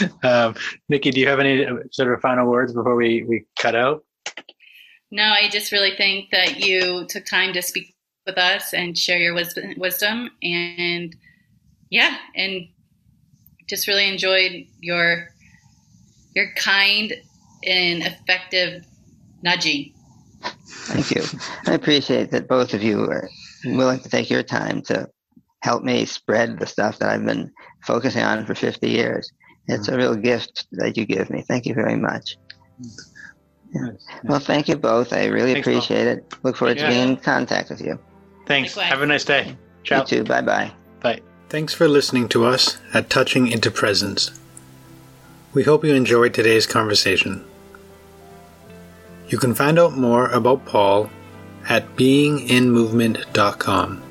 [0.23, 0.55] um,
[0.89, 4.05] Nikki, do you have any sort of final words before we, we cut out?
[5.11, 7.95] No, I just really think that you took time to speak
[8.27, 10.31] with us and share your wisdom.
[10.43, 11.17] And
[11.91, 12.69] yeah, and
[13.69, 15.29] just really enjoyed your
[16.35, 17.13] your kind
[17.65, 18.85] and effective
[19.43, 19.93] nudging.
[20.69, 21.23] Thank you.
[21.67, 23.29] I appreciate that both of you are
[23.65, 25.09] willing to take your time to
[25.61, 27.53] help me spread the stuff that I've been
[27.85, 29.33] focusing on for 50 years.
[29.67, 31.45] It's a real gift that you give me.
[31.47, 32.37] Thank you very much.
[33.75, 33.91] Yeah.
[34.25, 35.13] Well, thank you both.
[35.13, 36.39] I really Thanks, appreciate Paul.
[36.39, 36.45] it.
[36.45, 36.85] Look forward yeah.
[36.85, 37.99] to being in contact with you.
[38.47, 38.75] Thanks.
[38.77, 39.57] Have a nice day.
[39.85, 40.01] Ciao.
[40.01, 40.25] You too.
[40.25, 40.73] Bye-bye.
[41.03, 41.21] bye.
[41.49, 44.39] Thanks for listening to us at Touching into Presence.
[45.55, 47.43] We hope you enjoyed today's conversation.
[49.31, 51.09] You can find out more about Paul
[51.67, 54.03] at beinginmovement.com.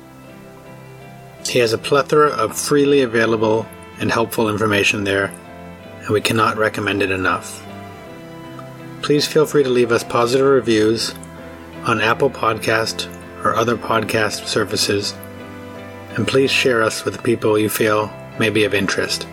[1.46, 3.66] He has a plethora of freely available
[4.00, 5.32] and helpful information there,
[6.00, 7.64] and we cannot recommend it enough.
[9.00, 11.14] Please feel free to leave us positive reviews
[11.84, 13.06] on Apple Podcast
[13.44, 15.14] or other podcast services,
[16.16, 19.26] and please share us with the people you feel may be of interest.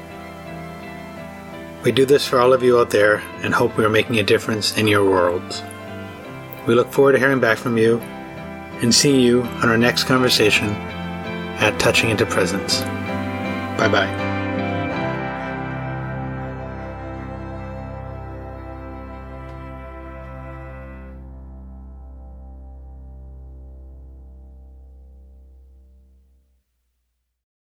[1.84, 4.24] We do this for all of you out there and hope we are making a
[4.24, 5.62] difference in your worlds.
[6.68, 8.00] We look forward to hearing back from you
[8.82, 10.70] and seeing you on our next conversation
[11.60, 12.82] at Touching into Presence.
[13.78, 14.25] Bye bye.